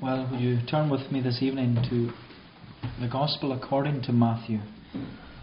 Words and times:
Well, 0.00 0.28
would 0.30 0.38
you 0.40 0.60
turn 0.70 0.90
with 0.90 1.10
me 1.10 1.20
this 1.20 1.42
evening 1.42 1.76
to 1.90 2.12
the 3.00 3.08
Gospel 3.08 3.50
according 3.50 4.02
to 4.02 4.12
Matthew 4.12 4.60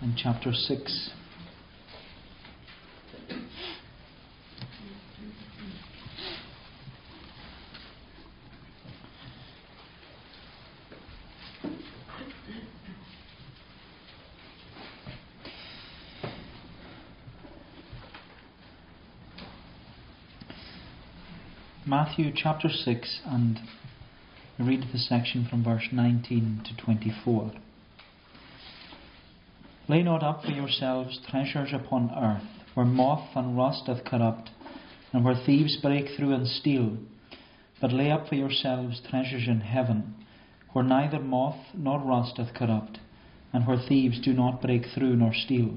in 0.02 0.16
chapter 0.16 0.54
6. 0.54 1.10
Matthew 21.86 22.32
chapter 22.34 22.70
6 22.70 23.20
and 23.26 23.60
read 24.64 24.86
the 24.94 24.98
section 24.98 25.46
from 25.50 25.64
verse 25.64 25.90
19 25.92 26.62
to 26.66 26.84
24. 26.84 27.52
Lay 29.90 30.02
not 30.02 30.24
up 30.24 30.44
for 30.44 30.52
yourselves 30.52 31.20
treasures 31.30 31.74
upon 31.74 32.10
earth, 32.18 32.48
where 32.74 32.86
moth 32.86 33.36
and 33.36 33.58
rust 33.58 33.84
doth 33.86 34.06
corrupt, 34.06 34.50
and 35.12 35.26
where 35.26 35.36
thieves 35.36 35.78
break 35.82 36.06
through 36.16 36.34
and 36.34 36.48
steal. 36.48 36.98
But 37.82 37.92
lay 37.92 38.10
up 38.10 38.30
for 38.30 38.36
yourselves 38.36 39.02
treasures 39.10 39.48
in 39.48 39.62
heaven, 39.62 40.16
where 40.72 40.86
neither 40.86 41.20
moth 41.20 41.60
nor 41.74 42.00
rust 42.00 42.38
doth 42.38 42.54
corrupt, 42.54 43.00
and 43.52 43.68
where 43.68 43.78
thieves 43.78 44.22
do 44.22 44.34
not 44.34 44.62
break 44.62 44.86
through 44.96 45.18
nor 45.18 45.34
steal. 45.34 45.76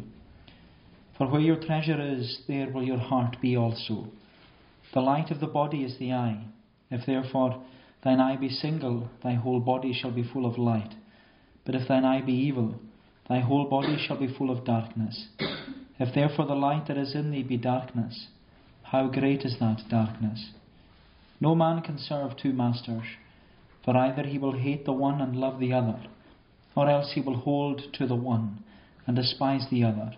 For 1.16 1.26
where 1.26 1.40
your 1.40 1.60
treasure 1.60 2.00
is, 2.00 2.42
there 2.46 2.70
will 2.70 2.84
your 2.84 2.98
heart 2.98 3.38
be 3.42 3.56
also. 3.56 4.06
The 4.94 5.00
light 5.00 5.32
of 5.32 5.40
the 5.40 5.48
body 5.48 5.82
is 5.82 5.98
the 5.98 6.12
eye. 6.12 6.44
If 6.90 7.04
therefore 7.06 7.60
thine 8.04 8.20
eye 8.20 8.36
be 8.36 8.48
single, 8.48 9.08
thy 9.22 9.34
whole 9.34 9.60
body 9.60 9.92
shall 9.92 10.12
be 10.12 10.22
full 10.22 10.46
of 10.46 10.58
light. 10.58 10.94
But 11.64 11.74
if 11.74 11.88
thine 11.88 12.04
eye 12.04 12.22
be 12.22 12.32
evil, 12.32 12.76
thy 13.28 13.40
whole 13.40 13.68
body 13.68 13.96
shall 13.98 14.18
be 14.18 14.32
full 14.32 14.50
of 14.50 14.64
darkness. 14.64 15.28
If 15.98 16.14
therefore 16.14 16.46
the 16.46 16.54
light 16.54 16.86
that 16.86 16.96
is 16.96 17.14
in 17.14 17.30
thee 17.30 17.42
be 17.42 17.56
darkness, 17.56 18.28
how 18.82 19.08
great 19.08 19.42
is 19.42 19.56
that 19.60 19.82
darkness? 19.90 20.50
No 21.40 21.54
man 21.54 21.82
can 21.82 21.98
serve 21.98 22.36
two 22.36 22.52
masters, 22.52 23.04
for 23.84 23.96
either 23.96 24.22
he 24.22 24.38
will 24.38 24.58
hate 24.58 24.84
the 24.84 24.92
one 24.92 25.20
and 25.20 25.36
love 25.36 25.60
the 25.60 25.72
other, 25.72 26.00
or 26.74 26.88
else 26.88 27.12
he 27.14 27.20
will 27.20 27.36
hold 27.36 27.82
to 27.94 28.06
the 28.06 28.14
one 28.14 28.62
and 29.06 29.16
despise 29.16 29.66
the 29.70 29.84
other. 29.84 30.12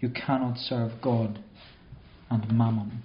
You 0.00 0.10
cannot 0.10 0.58
serve 0.58 1.00
God 1.02 1.40
and 2.30 2.56
mammon. 2.56 3.02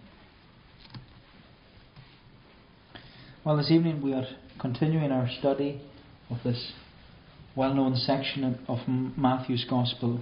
Well, 3.45 3.57
this 3.57 3.69
evening 3.69 4.01
we 4.01 4.13
are 4.13 4.25
continuing 4.59 5.11
our 5.11 5.29
study 5.37 5.79
of 6.31 6.37
this 6.43 6.71
well 7.55 7.75
known 7.75 7.95
section 7.95 8.57
of 8.67 8.79
Matthew's 8.87 9.63
Gospel, 9.69 10.19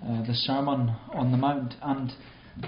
uh, 0.00 0.24
the 0.24 0.32
Sermon 0.32 0.94
on 1.12 1.32
the 1.32 1.38
Mount. 1.38 1.74
And 1.82 2.12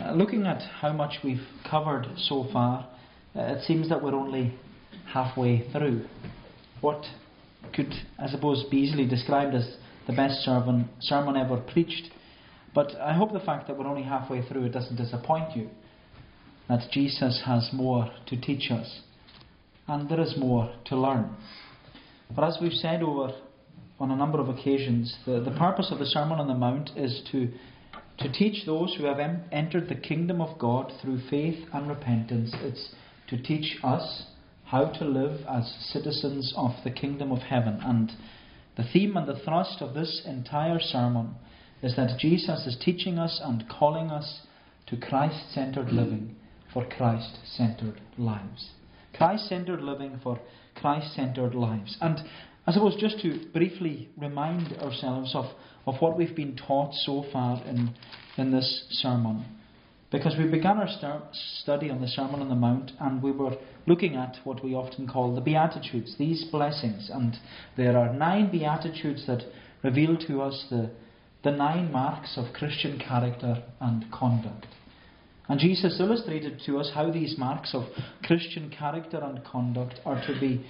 uh, 0.02 0.14
looking 0.14 0.46
at 0.48 0.62
how 0.80 0.92
much 0.92 1.18
we've 1.22 1.46
covered 1.70 2.08
so 2.16 2.48
far, 2.52 2.88
uh, 3.36 3.40
it 3.42 3.62
seems 3.68 3.88
that 3.88 4.02
we're 4.02 4.16
only 4.16 4.58
halfway 5.12 5.70
through. 5.70 6.06
What 6.80 7.04
could, 7.72 7.94
I 8.18 8.26
suppose, 8.26 8.64
be 8.68 8.78
easily 8.78 9.06
described 9.06 9.54
as 9.54 9.76
the 10.08 10.12
best 10.12 10.40
sermon, 10.40 10.88
sermon 10.98 11.36
ever 11.36 11.56
preached. 11.56 12.10
But 12.74 12.96
I 12.96 13.12
hope 13.12 13.32
the 13.32 13.38
fact 13.38 13.68
that 13.68 13.78
we're 13.78 13.86
only 13.86 14.02
halfway 14.02 14.42
through 14.42 14.64
it 14.64 14.72
doesn't 14.72 14.96
disappoint 14.96 15.56
you. 15.56 15.70
That 16.68 16.90
Jesus 16.90 17.42
has 17.46 17.70
more 17.72 18.10
to 18.26 18.40
teach 18.40 18.72
us 18.72 19.02
and 19.88 20.08
there 20.08 20.20
is 20.20 20.36
more 20.36 20.72
to 20.86 20.96
learn. 20.96 21.34
But 22.34 22.44
as 22.44 22.58
we've 22.60 22.72
said 22.72 23.02
over 23.02 23.32
on 23.98 24.10
a 24.10 24.16
number 24.16 24.38
of 24.38 24.48
occasions, 24.48 25.16
the, 25.26 25.40
the 25.40 25.56
purpose 25.58 25.88
of 25.90 25.98
the 25.98 26.06
Sermon 26.06 26.38
on 26.38 26.46
the 26.46 26.54
Mount 26.54 26.90
is 26.96 27.22
to, 27.32 27.50
to 28.18 28.32
teach 28.32 28.64
those 28.66 28.94
who 28.94 29.06
have 29.06 29.18
em- 29.18 29.42
entered 29.50 29.88
the 29.88 29.94
kingdom 29.94 30.40
of 30.40 30.58
God 30.58 30.92
through 31.02 31.20
faith 31.28 31.66
and 31.72 31.88
repentance. 31.88 32.54
It's 32.60 32.90
to 33.28 33.42
teach 33.42 33.78
us 33.82 34.24
how 34.64 34.86
to 34.86 35.04
live 35.04 35.40
as 35.48 35.74
citizens 35.92 36.52
of 36.56 36.72
the 36.84 36.90
kingdom 36.90 37.32
of 37.32 37.38
heaven. 37.38 37.80
And 37.82 38.12
the 38.76 38.84
theme 38.92 39.16
and 39.16 39.26
the 39.26 39.40
thrust 39.42 39.80
of 39.80 39.94
this 39.94 40.22
entire 40.26 40.78
sermon 40.78 41.34
is 41.82 41.96
that 41.96 42.18
Jesus 42.18 42.66
is 42.66 42.76
teaching 42.80 43.18
us 43.18 43.40
and 43.42 43.64
calling 43.68 44.10
us 44.10 44.42
to 44.88 44.96
Christ 44.96 45.52
centered 45.54 45.90
living 45.90 46.36
for 46.72 46.84
Christ 46.84 47.38
centered 47.44 48.00
lives. 48.16 48.70
Christ 49.18 49.48
centered 49.48 49.82
living 49.82 50.20
for 50.22 50.38
Christ 50.76 51.14
centered 51.14 51.54
lives. 51.54 51.96
And 52.00 52.20
I 52.66 52.72
suppose 52.72 52.96
just 53.00 53.20
to 53.22 53.46
briefly 53.52 54.08
remind 54.16 54.78
ourselves 54.78 55.34
of, 55.34 55.46
of 55.86 55.96
what 56.00 56.16
we've 56.16 56.36
been 56.36 56.56
taught 56.56 56.94
so 56.94 57.24
far 57.32 57.62
in, 57.64 57.94
in 58.36 58.52
this 58.52 58.86
sermon. 58.90 59.44
Because 60.10 60.36
we 60.38 60.46
began 60.48 60.78
our 60.78 60.88
study 61.32 61.90
on 61.90 62.00
the 62.00 62.08
Sermon 62.08 62.40
on 62.40 62.48
the 62.48 62.54
Mount 62.54 62.92
and 63.00 63.22
we 63.22 63.32
were 63.32 63.56
looking 63.86 64.14
at 64.14 64.36
what 64.44 64.64
we 64.64 64.74
often 64.74 65.06
call 65.06 65.34
the 65.34 65.40
Beatitudes, 65.40 66.16
these 66.16 66.44
blessings. 66.44 67.10
And 67.12 67.36
there 67.76 67.98
are 67.98 68.14
nine 68.14 68.50
Beatitudes 68.50 69.26
that 69.26 69.42
reveal 69.82 70.16
to 70.28 70.42
us 70.42 70.66
the, 70.70 70.90
the 71.42 71.50
nine 71.50 71.92
marks 71.92 72.38
of 72.38 72.54
Christian 72.54 72.98
character 72.98 73.64
and 73.80 74.10
conduct. 74.12 74.66
And 75.48 75.58
Jesus 75.58 75.98
illustrated 75.98 76.60
to 76.66 76.78
us 76.78 76.90
how 76.92 77.10
these 77.10 77.38
marks 77.38 77.74
of 77.74 77.84
Christian 78.24 78.68
character 78.68 79.18
and 79.18 79.42
conduct 79.44 79.98
are 80.04 80.22
to 80.26 80.38
be, 80.38 80.64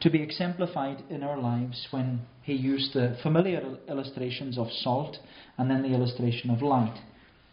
to 0.00 0.10
be 0.10 0.22
exemplified 0.22 1.04
in 1.08 1.22
our 1.22 1.38
lives 1.38 1.86
when 1.92 2.20
he 2.42 2.54
used 2.54 2.94
the 2.94 3.16
familiar 3.22 3.62
illustrations 3.88 4.58
of 4.58 4.72
salt 4.72 5.18
and 5.56 5.70
then 5.70 5.82
the 5.82 5.94
illustration 5.94 6.50
of 6.50 6.62
light. 6.62 7.00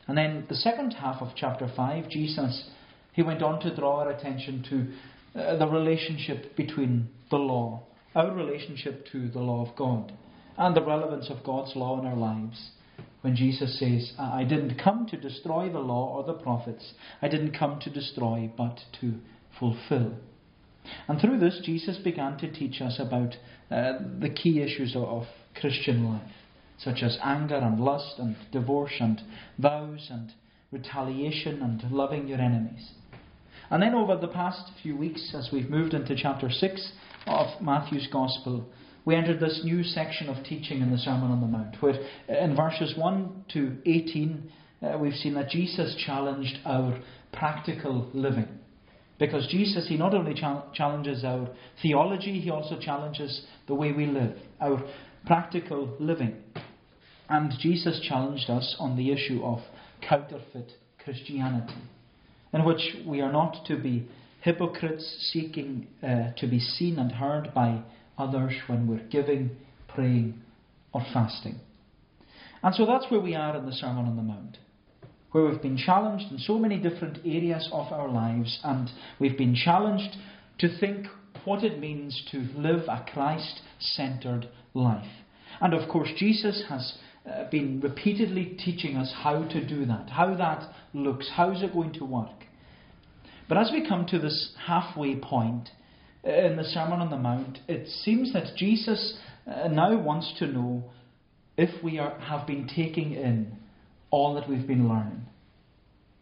And 0.07 0.17
then 0.17 0.45
the 0.49 0.55
second 0.55 0.91
half 0.93 1.21
of 1.21 1.35
chapter 1.35 1.71
5, 1.75 2.09
Jesus, 2.09 2.69
he 3.13 3.21
went 3.21 3.43
on 3.43 3.59
to 3.61 3.75
draw 3.75 3.99
our 3.99 4.09
attention 4.09 4.65
to 4.69 5.39
uh, 5.39 5.57
the 5.57 5.67
relationship 5.67 6.55
between 6.55 7.09
the 7.29 7.37
law, 7.37 7.83
our 8.15 8.31
relationship 8.33 9.05
to 9.11 9.29
the 9.29 9.39
law 9.39 9.69
of 9.69 9.75
God, 9.75 10.11
and 10.57 10.75
the 10.75 10.83
relevance 10.83 11.29
of 11.29 11.43
God's 11.43 11.75
law 11.75 11.99
in 11.99 12.07
our 12.07 12.17
lives 12.17 12.71
when 13.21 13.35
Jesus 13.35 13.77
says, 13.79 14.13
I 14.17 14.43
didn't 14.43 14.81
come 14.83 15.05
to 15.07 15.17
destroy 15.17 15.69
the 15.71 15.79
law 15.79 16.15
or 16.15 16.23
the 16.23 16.41
prophets. 16.41 16.93
I 17.21 17.27
didn't 17.27 17.57
come 17.57 17.79
to 17.81 17.89
destroy, 17.89 18.51
but 18.57 18.79
to 19.01 19.13
fulfill. 19.59 20.13
And 21.07 21.21
through 21.21 21.39
this, 21.39 21.61
Jesus 21.63 21.97
began 21.97 22.37
to 22.39 22.51
teach 22.51 22.81
us 22.81 22.99
about 22.99 23.35
uh, 23.69 23.99
the 24.19 24.29
key 24.29 24.61
issues 24.61 24.95
of, 24.95 25.25
Christian 25.59 26.05
life, 26.05 26.31
such 26.77 27.03
as 27.03 27.17
anger 27.21 27.55
and 27.55 27.79
lust 27.79 28.15
and 28.17 28.35
divorce 28.51 28.93
and 28.99 29.21
vows 29.59 30.07
and 30.09 30.33
retaliation 30.71 31.61
and 31.61 31.91
loving 31.91 32.27
your 32.27 32.39
enemies. 32.39 32.91
And 33.69 33.83
then 33.83 33.93
over 33.93 34.17
the 34.17 34.27
past 34.27 34.71
few 34.81 34.95
weeks, 34.95 35.33
as 35.35 35.49
we've 35.51 35.69
moved 35.69 35.93
into 35.93 36.15
chapter 36.15 36.49
6 36.49 36.91
of 37.27 37.61
Matthew's 37.61 38.07
Gospel, 38.11 38.65
we 39.05 39.15
entered 39.15 39.39
this 39.39 39.61
new 39.63 39.83
section 39.83 40.29
of 40.29 40.43
teaching 40.43 40.81
in 40.81 40.91
the 40.91 40.97
Sermon 40.97 41.31
on 41.31 41.41
the 41.41 41.47
Mount, 41.47 41.75
where 41.81 41.95
in 42.27 42.55
verses 42.55 42.93
1 42.95 43.45
to 43.53 43.77
18, 43.85 44.51
uh, 44.83 44.97
we've 44.99 45.13
seen 45.13 45.33
that 45.33 45.49
Jesus 45.49 45.95
challenged 46.05 46.59
our 46.65 46.99
practical 47.33 48.09
living. 48.13 48.47
Because 49.17 49.47
Jesus, 49.47 49.87
He 49.87 49.97
not 49.97 50.13
only 50.13 50.33
challenges 50.33 51.23
our 51.23 51.49
theology, 51.81 52.39
He 52.39 52.49
also 52.49 52.79
challenges 52.79 53.45
the 53.67 53.75
way 53.75 53.91
we 53.91 54.05
live, 54.05 54.35
our 54.59 54.83
practical 55.25 55.95
living. 55.99 56.35
And 57.29 57.53
Jesus 57.59 58.01
challenged 58.07 58.49
us 58.49 58.75
on 58.79 58.97
the 58.97 59.11
issue 59.11 59.43
of 59.43 59.59
counterfeit 60.07 60.71
Christianity, 61.03 61.75
in 62.53 62.65
which 62.65 62.81
we 63.05 63.21
are 63.21 63.31
not 63.31 63.65
to 63.67 63.77
be 63.77 64.07
hypocrites 64.41 65.29
seeking 65.31 65.87
uh, 66.03 66.31
to 66.37 66.47
be 66.47 66.59
seen 66.59 66.97
and 66.97 67.11
heard 67.11 67.53
by 67.53 67.81
others 68.21 68.53
when 68.67 68.87
we're 68.87 69.07
giving, 69.09 69.51
praying, 69.87 70.41
or 70.93 71.01
fasting. 71.13 71.55
And 72.63 72.75
so 72.75 72.85
that's 72.85 73.09
where 73.09 73.19
we 73.19 73.35
are 73.35 73.57
in 73.57 73.65
the 73.65 73.73
Sermon 73.73 74.05
on 74.05 74.15
the 74.15 74.21
Mount, 74.21 74.57
where 75.31 75.45
we've 75.45 75.61
been 75.61 75.77
challenged 75.77 76.31
in 76.31 76.37
so 76.37 76.59
many 76.59 76.77
different 76.77 77.17
areas 77.25 77.67
of 77.71 77.91
our 77.91 78.07
lives, 78.07 78.59
and 78.63 78.89
we've 79.19 79.37
been 79.37 79.55
challenged 79.55 80.15
to 80.59 80.79
think 80.79 81.07
what 81.43 81.63
it 81.63 81.79
means 81.79 82.23
to 82.31 82.47
live 82.55 82.81
a 82.87 83.05
Christ 83.11 83.61
centered 83.79 84.47
life. 84.73 85.09
And 85.59 85.73
of 85.73 85.89
course, 85.89 86.09
Jesus 86.17 86.63
has 86.69 86.93
uh, 87.25 87.49
been 87.49 87.79
repeatedly 87.81 88.57
teaching 88.63 88.95
us 88.95 89.11
how 89.23 89.47
to 89.47 89.67
do 89.67 89.85
that, 89.85 90.09
how 90.09 90.35
that 90.35 90.73
looks, 90.93 91.29
how's 91.35 91.63
it 91.63 91.73
going 91.73 91.93
to 91.93 92.05
work. 92.05 92.45
But 93.49 93.57
as 93.57 93.71
we 93.71 93.87
come 93.87 94.05
to 94.07 94.19
this 94.19 94.53
halfway 94.65 95.15
point, 95.15 95.69
in 96.23 96.55
the 96.57 96.63
Sermon 96.63 96.99
on 97.01 97.09
the 97.09 97.17
Mount, 97.17 97.59
it 97.67 97.87
seems 97.87 98.33
that 98.33 98.55
Jesus 98.55 99.17
uh, 99.47 99.67
now 99.67 99.97
wants 99.97 100.33
to 100.39 100.47
know 100.47 100.83
if 101.57 101.83
we 101.83 101.99
are, 101.99 102.19
have 102.19 102.47
been 102.47 102.67
taking 102.67 103.13
in 103.13 103.57
all 104.09 104.35
that 104.35 104.49
we've 104.49 104.67
been 104.67 104.87
learning. 104.87 105.25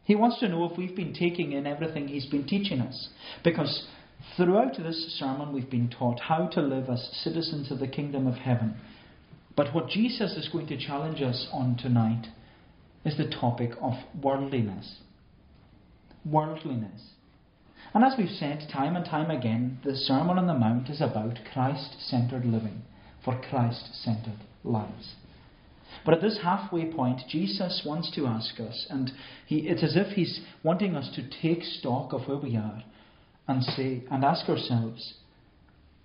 He 0.03 0.15
wants 0.15 0.39
to 0.39 0.47
know 0.47 0.69
if 0.71 0.77
we've 0.77 0.95
been 0.95 1.13
taking 1.13 1.51
in 1.51 1.67
everything 1.67 2.07
he's 2.07 2.25
been 2.25 2.47
teaching 2.47 2.81
us. 2.81 3.09
Because 3.43 3.87
Throughout 4.35 4.77
this 4.77 5.17
sermon, 5.17 5.53
we've 5.53 5.69
been 5.69 5.89
taught 5.89 6.19
how 6.19 6.47
to 6.47 6.61
live 6.61 6.89
as 6.89 7.09
citizens 7.23 7.71
of 7.71 7.79
the 7.79 7.87
kingdom 7.87 8.27
of 8.27 8.35
heaven. 8.35 8.75
But 9.55 9.73
what 9.73 9.89
Jesus 9.89 10.35
is 10.35 10.49
going 10.49 10.67
to 10.67 10.77
challenge 10.77 11.21
us 11.21 11.47
on 11.51 11.77
tonight 11.77 12.27
is 13.05 13.17
the 13.17 13.29
topic 13.29 13.71
of 13.81 13.93
worldliness. 14.21 14.97
Worldliness. 16.25 17.01
And 17.93 18.03
as 18.03 18.13
we've 18.17 18.29
said 18.29 18.67
time 18.71 18.95
and 18.95 19.05
time 19.05 19.31
again, 19.31 19.79
the 19.83 19.95
Sermon 19.95 20.37
on 20.37 20.47
the 20.47 20.53
Mount 20.53 20.89
is 20.89 21.01
about 21.01 21.39
Christ 21.53 21.95
centered 21.99 22.45
living, 22.45 22.83
for 23.23 23.41
Christ 23.49 23.89
centered 24.03 24.43
lives. 24.63 25.15
But 26.05 26.13
at 26.13 26.21
this 26.21 26.39
halfway 26.43 26.85
point, 26.91 27.21
Jesus 27.27 27.81
wants 27.85 28.11
to 28.11 28.27
ask 28.27 28.59
us, 28.59 28.85
and 28.89 29.11
he, 29.47 29.67
it's 29.67 29.83
as 29.83 29.95
if 29.95 30.13
he's 30.13 30.41
wanting 30.63 30.95
us 30.95 31.09
to 31.15 31.29
take 31.41 31.63
stock 31.63 32.13
of 32.13 32.27
where 32.27 32.37
we 32.37 32.55
are 32.55 32.83
and 33.47 33.63
say 33.63 34.03
and 34.11 34.23
ask 34.23 34.47
ourselves, 34.47 35.15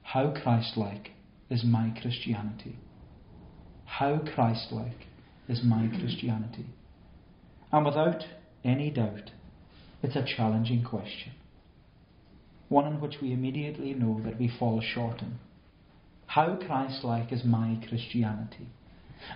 how 0.03 0.33
Christ-like 0.43 1.11
is 1.51 1.65
my 1.65 1.93
Christianity? 2.01 2.79
How 3.85 4.21
Christ-like 4.35 5.07
is 5.49 5.61
my 5.63 5.83
mm-hmm. 5.83 6.01
Christianity? 6.01 6.67
And 7.71 7.85
without 7.85 8.25
any 8.65 8.91
doubt, 8.91 9.31
it's 10.03 10.17
a 10.17 10.25
challenging 10.37 10.83
question. 10.83 11.33
One 12.75 12.89
in 12.89 13.01
which 13.01 13.21
we 13.23 13.33
immediately 13.33 13.95
know 13.95 14.21
that 14.25 14.37
we 14.37 14.49
fall 14.59 14.81
short 14.81 15.23
in. 15.23 15.39
How 16.27 16.57
Christ-like 16.57 17.33
is 17.33 17.45
my 17.45 17.79
Christianity? 17.89 18.67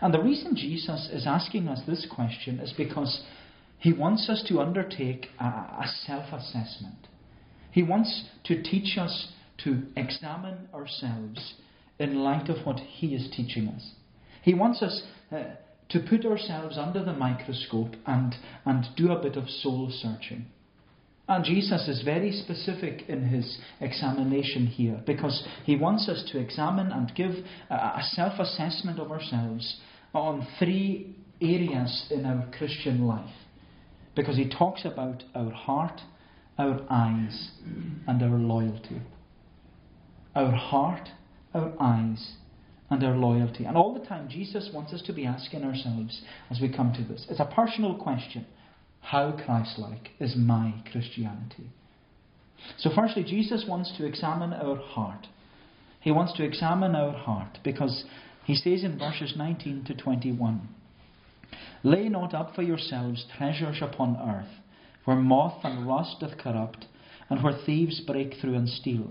And 0.03 0.13
the 0.13 0.21
reason 0.21 0.57
Jesus 0.57 1.09
is 1.13 1.25
asking 1.25 1.69
us 1.69 1.81
this 1.87 2.05
question 2.13 2.59
is 2.59 2.73
because 2.77 3.23
he 3.79 3.93
wants 3.93 4.29
us 4.29 4.43
to 4.49 4.59
undertake 4.59 5.29
a, 5.39 5.45
a 5.45 5.85
self 6.05 6.33
assessment. 6.33 7.07
He 7.71 7.85
wants 7.85 8.25
to 8.47 8.61
teach 8.61 8.99
us 8.99 9.29
to 9.59 9.85
examine 9.95 10.69
ourselves 10.75 11.55
in 12.01 12.17
light 12.17 12.49
of 12.49 12.67
what 12.67 12.81
He 12.81 13.15
is 13.15 13.31
teaching 13.31 13.69
us. 13.69 13.93
He 14.43 14.53
wants 14.53 14.83
us 14.83 15.05
uh, 15.31 15.45
to 15.91 16.01
put 16.01 16.27
ourselves 16.27 16.77
under 16.77 17.05
the 17.05 17.13
microscope 17.13 17.95
and, 18.05 18.35
and 18.65 18.85
do 18.97 19.13
a 19.13 19.23
bit 19.23 19.37
of 19.37 19.49
soul 19.49 19.93
searching. 19.93 20.47
And 21.29 21.45
Jesus 21.45 21.87
is 21.89 22.03
very 22.03 22.33
specific 22.33 23.07
in 23.09 23.29
his 23.29 23.59
examination 23.81 24.67
here 24.67 24.99
because 25.07 25.47
he 25.65 25.77
wants 25.77 26.09
us 26.09 26.25
to 26.33 26.39
examine 26.39 26.91
and 26.91 27.15
give 27.15 27.33
a 27.69 28.01
self 28.03 28.39
assessment 28.39 28.99
of 28.99 29.13
ourselves 29.13 29.79
on 30.15 30.47
three 30.59 31.17
areas 31.43 32.07
in 32.11 32.25
our 32.25 32.49
Christian 32.57 33.07
life. 33.07 33.35
Because 34.17 34.37
he 34.37 34.49
talks 34.49 34.87
about 34.87 35.23
our 35.35 35.51
heart, 35.51 36.01
our 36.57 36.81
eyes, 36.89 37.51
and 38.07 38.23
our 38.23 38.39
loyalty. 38.39 39.03
Our 40.35 40.51
heart, 40.51 41.11
our 41.53 41.75
eyes, 41.79 42.37
and 42.91 43.05
our 43.05 43.17
loyalty. 43.17 43.65
And 43.65 43.77
all 43.77 43.93
the 43.93 44.05
time, 44.07 44.31
Jesus 44.31 44.71
wants 44.73 44.95
us 44.95 45.03
to 45.03 45.13
be 45.13 45.27
asking 45.27 45.63
ourselves 45.63 46.23
as 46.51 46.59
we 46.61 46.73
come 46.75 46.95
to 46.95 47.05
this. 47.05 47.27
It's 47.29 47.39
a 47.39 47.53
personal 47.55 47.97
question. 47.97 48.47
How 49.11 49.33
Christ 49.33 49.79
like 49.79 50.11
is 50.21 50.37
my 50.37 50.75
Christianity? 50.93 51.71
So, 52.79 52.91
firstly, 52.95 53.25
Jesus 53.25 53.65
wants 53.67 53.93
to 53.97 54.05
examine 54.05 54.53
our 54.53 54.77
heart. 54.77 55.27
He 56.01 56.11
wants 56.11 56.35
to 56.35 56.45
examine 56.45 56.95
our 56.95 57.13
heart 57.13 57.59
because 57.65 58.05
he 58.45 58.55
says 58.55 58.85
in 58.85 58.99
verses 58.99 59.35
19 59.37 59.85
to 59.87 59.95
21 59.95 60.69
Lay 61.85 62.09
not 62.09 62.35
up 62.35 62.55
for 62.55 62.63
yourselves 62.63 63.25
treasures 63.37 63.79
upon 63.81 64.17
earth 64.17 64.59
where 65.09 65.17
moth 65.17 65.65
and 65.65 65.89
rust 65.89 66.17
doth 66.21 66.37
corrupt, 66.37 66.85
and 67.31 67.43
where 67.43 67.59
thieves 67.65 68.03
break 68.03 68.35
through 68.35 68.55
and 68.55 68.69
steal. 68.69 69.09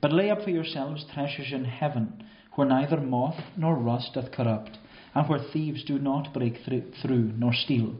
But 0.00 0.10
lay 0.14 0.30
up 0.30 0.44
for 0.44 0.48
yourselves 0.48 1.04
treasures 1.12 1.52
in 1.52 1.66
heaven, 1.66 2.24
where 2.54 2.66
neither 2.66 2.96
moth 2.96 3.38
nor 3.54 3.76
rust 3.76 4.12
doth 4.14 4.32
corrupt, 4.32 4.78
and 5.14 5.28
where 5.28 5.44
thieves 5.52 5.84
do 5.84 5.98
not 5.98 6.32
break 6.32 6.54
through 6.64 7.32
nor 7.36 7.52
steal. 7.52 7.96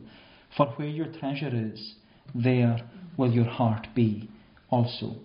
For 0.57 0.67
where 0.77 0.89
your 0.89 1.07
treasure 1.07 1.51
is, 1.53 1.95
there 2.35 2.79
will 3.17 3.31
your 3.31 3.45
heart 3.45 3.89
be 3.95 4.29
also. 4.71 5.17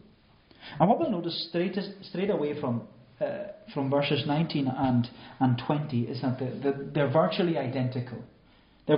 And 0.80 0.90
what 0.90 1.00
we'll 1.00 1.12
notice 1.12 1.48
straight, 1.50 1.78
straight 2.04 2.30
away 2.30 2.60
from, 2.60 2.84
uh, 3.20 3.48
from 3.74 3.90
verses 3.90 4.24
19 4.26 4.68
and, 4.68 5.08
and 5.40 5.62
20 5.66 6.02
is 6.04 6.22
that 6.22 6.40
the, 6.40 6.46
the, 6.46 6.92
they're 6.94 7.12
virtually 7.12 7.58
identical. 7.58 8.24
They're 8.88 8.98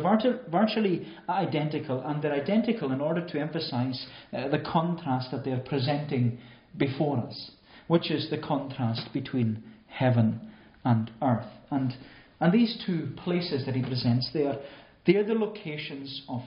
virtually 0.50 1.08
identical, 1.28 2.02
and 2.02 2.24
they're 2.24 2.34
identical 2.34 2.92
in 2.92 3.02
order 3.02 3.26
to 3.28 3.40
emphasize 3.40 4.08
uh, 4.32 4.48
the 4.48 4.60
contrast 4.60 5.32
that 5.32 5.44
they're 5.44 5.64
presenting 5.66 6.40
before 6.78 7.18
us, 7.20 7.52
which 7.88 8.10
is 8.10 8.30
the 8.30 8.38
contrast 8.38 9.10
between 9.14 9.62
heaven 9.88 10.40
and 10.86 11.12
earth. 11.22 11.46
And, 11.70 11.94
and 12.40 12.52
these 12.54 12.82
two 12.86 13.10
places 13.24 13.66
that 13.66 13.76
he 13.76 13.84
presents, 13.84 14.30
they 14.34 14.46
are, 14.46 14.58
they 15.06 15.16
are 15.16 15.24
the 15.24 15.34
locations 15.34 16.24
of 16.30 16.42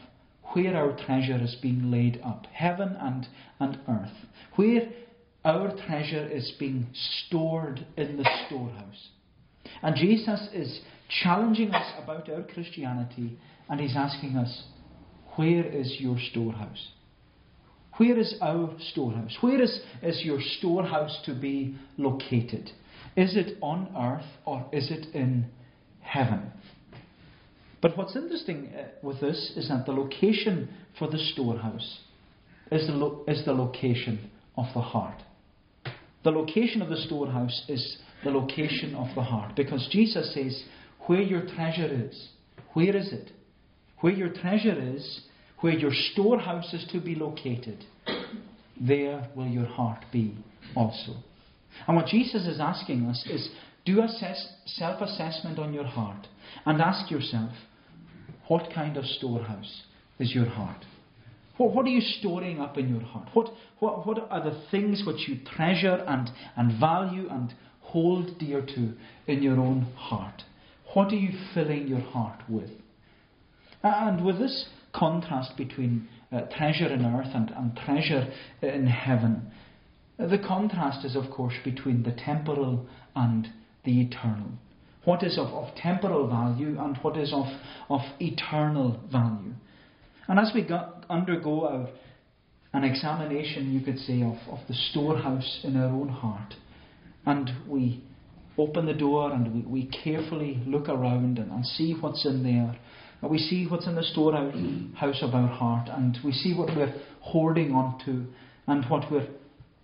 where 0.53 0.77
our 0.77 0.97
treasure 1.05 1.39
is 1.43 1.57
being 1.61 1.91
laid 1.91 2.21
up 2.25 2.47
heaven 2.53 2.97
and, 3.01 3.27
and 3.61 3.79
earth. 3.89 4.17
Where 4.55 4.89
our 5.45 5.75
treasure 5.87 6.27
is 6.27 6.53
being 6.59 6.87
stored 7.27 7.87
in 7.97 8.17
the 8.17 8.29
storehouse. 8.47 9.09
And 9.83 9.97
Jesus 9.97 10.49
is 10.53 10.81
challenging 11.23 11.73
us 11.73 11.93
about 12.03 12.29
our 12.29 12.43
Christianity, 12.43 13.39
and 13.69 13.81
he's 13.81 13.97
asking 13.97 14.37
us, 14.37 14.65
Where 15.37 15.65
is 15.65 15.97
your 15.99 16.19
storehouse? 16.31 16.89
Where 17.97 18.19
is 18.19 18.35
our 18.43 18.75
storehouse? 18.91 19.37
Where 19.41 19.61
is, 19.61 19.81
is 20.03 20.23
your 20.25 20.41
storehouse 20.59 21.19
to 21.27 21.35
be 21.35 21.77
located? 21.97 22.71
Is 23.17 23.37
it 23.37 23.57
on 23.63 23.89
earth 23.97 24.27
or 24.45 24.67
is 24.73 24.91
it 24.91 25.15
in 25.15 25.47
heaven? 26.01 26.53
But 27.87 27.97
what's 27.97 28.17
interesting 28.17 28.73
uh, 28.75 28.89
with 29.01 29.21
this 29.21 29.53
is 29.55 29.69
that 29.69 29.87
the 29.87 29.93
location 29.93 30.71
for 30.99 31.09
the 31.09 31.19
storehouse 31.19 32.01
is 32.73 32.85
the, 32.89 32.93
lo- 32.93 33.23
is 33.29 33.45
the 33.45 33.53
location 33.53 34.29
of 34.57 34.65
the 34.75 34.81
heart. 34.81 35.23
The 36.25 36.33
location 36.33 36.83
of 36.83 36.89
the 36.89 36.97
storehouse 36.97 37.65
is 37.69 37.99
the 38.25 38.31
location 38.33 38.97
of 38.97 39.15
the 39.15 39.23
heart. 39.23 39.55
Because 39.55 39.89
Jesus 39.93 40.35
says, 40.35 40.65
where 41.07 41.21
your 41.21 41.47
treasure 41.47 41.87
is. 41.87 42.31
Where 42.73 42.97
is 42.97 43.13
it? 43.13 43.31
Where 44.01 44.13
your 44.13 44.31
treasure 44.31 44.77
is, 44.77 45.21
where 45.61 45.75
your 45.75 45.93
storehouse 46.13 46.75
is 46.75 46.89
to 46.91 47.01
be 47.01 47.15
located, 47.15 47.85
there 48.81 49.29
will 49.37 49.47
your 49.47 49.67
heart 49.67 50.05
be 50.13 50.37
also. 50.75 51.15
And 51.87 51.95
what 51.97 52.07
Jesus 52.07 52.49
is 52.49 52.59
asking 52.59 53.07
us 53.07 53.25
is 53.31 53.49
do 53.85 54.01
a 54.01 54.09
self 54.65 55.01
assessment 55.01 55.61
on 55.61 55.73
your 55.73 55.87
heart 55.87 56.27
and 56.65 56.83
ask 56.83 57.13
yourself, 57.13 57.53
what 58.49 58.73
kind 58.75 58.97
of 58.97 59.05
storehouse 59.05 59.83
is 60.19 60.35
your 60.35 60.47
heart? 60.47 60.85
What, 61.57 61.75
what 61.75 61.87
are 61.87 61.91
you 61.91 62.01
storing 62.01 62.61
up 62.61 62.77
in 62.79 62.89
your 62.89 63.03
heart? 63.03 63.29
What, 63.33 63.51
what, 63.79 64.07
what 64.07 64.19
are 64.31 64.45
the 64.45 64.63
things 64.71 65.03
which 65.07 65.29
you 65.29 65.39
treasure 65.57 66.05
and, 66.07 66.31
and 66.57 66.79
value 66.79 67.29
and 67.31 67.55
hold 67.81 68.39
dear 68.39 68.61
to 68.61 68.93
in 69.27 69.43
your 69.43 69.59
own 69.59 69.83
heart? 69.97 70.43
What 70.95 71.13
are 71.13 71.17
you 71.17 71.39
filling 71.55 71.89
your 71.89 72.01
heart 72.01 72.41
with? 72.49 72.71
And 73.83 74.25
with 74.25 74.39
this 74.39 74.67
contrast 74.95 75.57
between 75.57 76.09
uh, 76.33 76.43
treasure 76.57 76.89
in 76.89 77.05
earth 77.05 77.29
and, 77.35 77.51
and 77.51 77.77
treasure 77.77 78.33
in 78.63 78.87
heaven, 78.87 79.51
the 80.19 80.39
contrast 80.39 81.05
is, 81.05 81.15
of 81.15 81.31
course, 81.31 81.55
between 81.65 82.03
the 82.03 82.13
temporal 82.13 82.87
and 83.15 83.49
the 83.85 84.01
eternal. 84.01 84.53
What 85.07 85.23
is 85.23 85.39
of, 85.39 85.47
of 85.55 85.73
temporal 85.77 86.29
value 86.29 86.79
and 86.81 86.97
what 86.99 87.17
is 87.17 87.33
of, 87.33 87.47
of 87.89 88.01
eternal 88.19 89.01
value. 89.11 89.55
And 90.27 90.41
as 90.41 90.51
we 90.53 90.69
undergo 91.09 91.89
an 92.73 92.83
examination, 92.83 93.73
you 93.73 93.81
could 93.81 94.01
say, 94.01 94.23
of, 94.23 94.37
of 94.51 94.59
the 94.67 94.75
storehouse 94.91 95.61
in 95.63 95.77
our 95.77 95.91
own 95.91 96.09
heart, 96.09 96.55
and 97.25 97.49
we 97.69 98.03
open 98.59 98.87
the 98.87 98.95
door 98.95 99.33
and 99.33 99.55
we, 99.55 99.61
we 99.85 99.87
carefully 100.03 100.61
look 100.67 100.89
around 100.89 101.39
and, 101.39 101.53
and 101.53 101.65
see 101.65 101.95
what's 102.01 102.27
in 102.27 102.43
there. 102.43 102.77
And 103.23 103.31
we 103.31 103.39
see 103.39 103.69
what's 103.69 103.87
in 103.87 103.95
the 103.95 104.03
storehouse 104.03 105.23
of 105.23 105.35
our 105.35 105.49
heart 105.49 105.89
and 105.89 106.19
we 106.25 106.33
see 106.33 106.53
what 106.53 106.75
we're 106.75 106.95
hoarding 107.21 107.71
onto 107.71 108.27
and 108.67 108.85
what 108.91 109.09
we're 109.11 109.29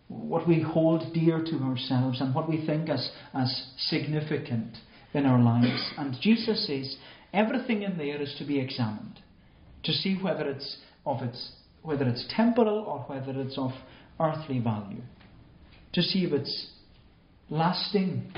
what 0.08 0.46
we 0.46 0.60
hold 0.60 1.14
dear 1.14 1.42
to 1.42 1.56
ourselves 1.60 2.20
and 2.20 2.34
what 2.34 2.48
we 2.48 2.66
think 2.66 2.90
as, 2.90 3.10
as 3.32 3.72
significant 3.78 4.76
in 5.14 5.26
our 5.26 5.40
lives. 5.40 5.92
And 5.98 6.16
Jesus 6.20 6.66
says 6.66 6.96
everything 7.32 7.82
in 7.82 7.98
there 7.98 8.20
is 8.20 8.34
to 8.38 8.44
be 8.44 8.58
examined 8.58 9.20
to 9.84 9.92
see 9.92 10.14
whether 10.20 10.48
it's 10.48 10.78
of 11.04 11.22
its 11.22 11.52
whether 11.82 12.08
it's 12.08 12.24
temporal 12.34 12.78
or 12.78 13.00
whether 13.00 13.40
it's 13.40 13.58
of 13.58 13.72
earthly 14.20 14.60
value. 14.60 15.02
To 15.94 16.02
see 16.02 16.24
if 16.24 16.32
it's 16.32 16.68
lasting 17.50 18.32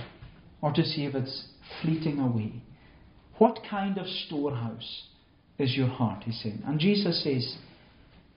or 0.63 0.73
to 0.73 0.83
see 0.83 1.05
if 1.05 1.15
it's 1.15 1.49
fleeting 1.83 2.19
away. 2.19 2.63
What 3.37 3.61
kind 3.69 3.99
of 3.99 4.07
storehouse 4.07 5.09
is 5.59 5.77
your 5.77 5.89
heart, 5.89 6.25
he's 6.25 6.41
saying. 6.43 6.63
And 6.67 6.81
Jesus 6.81 7.23
says, 7.23 7.59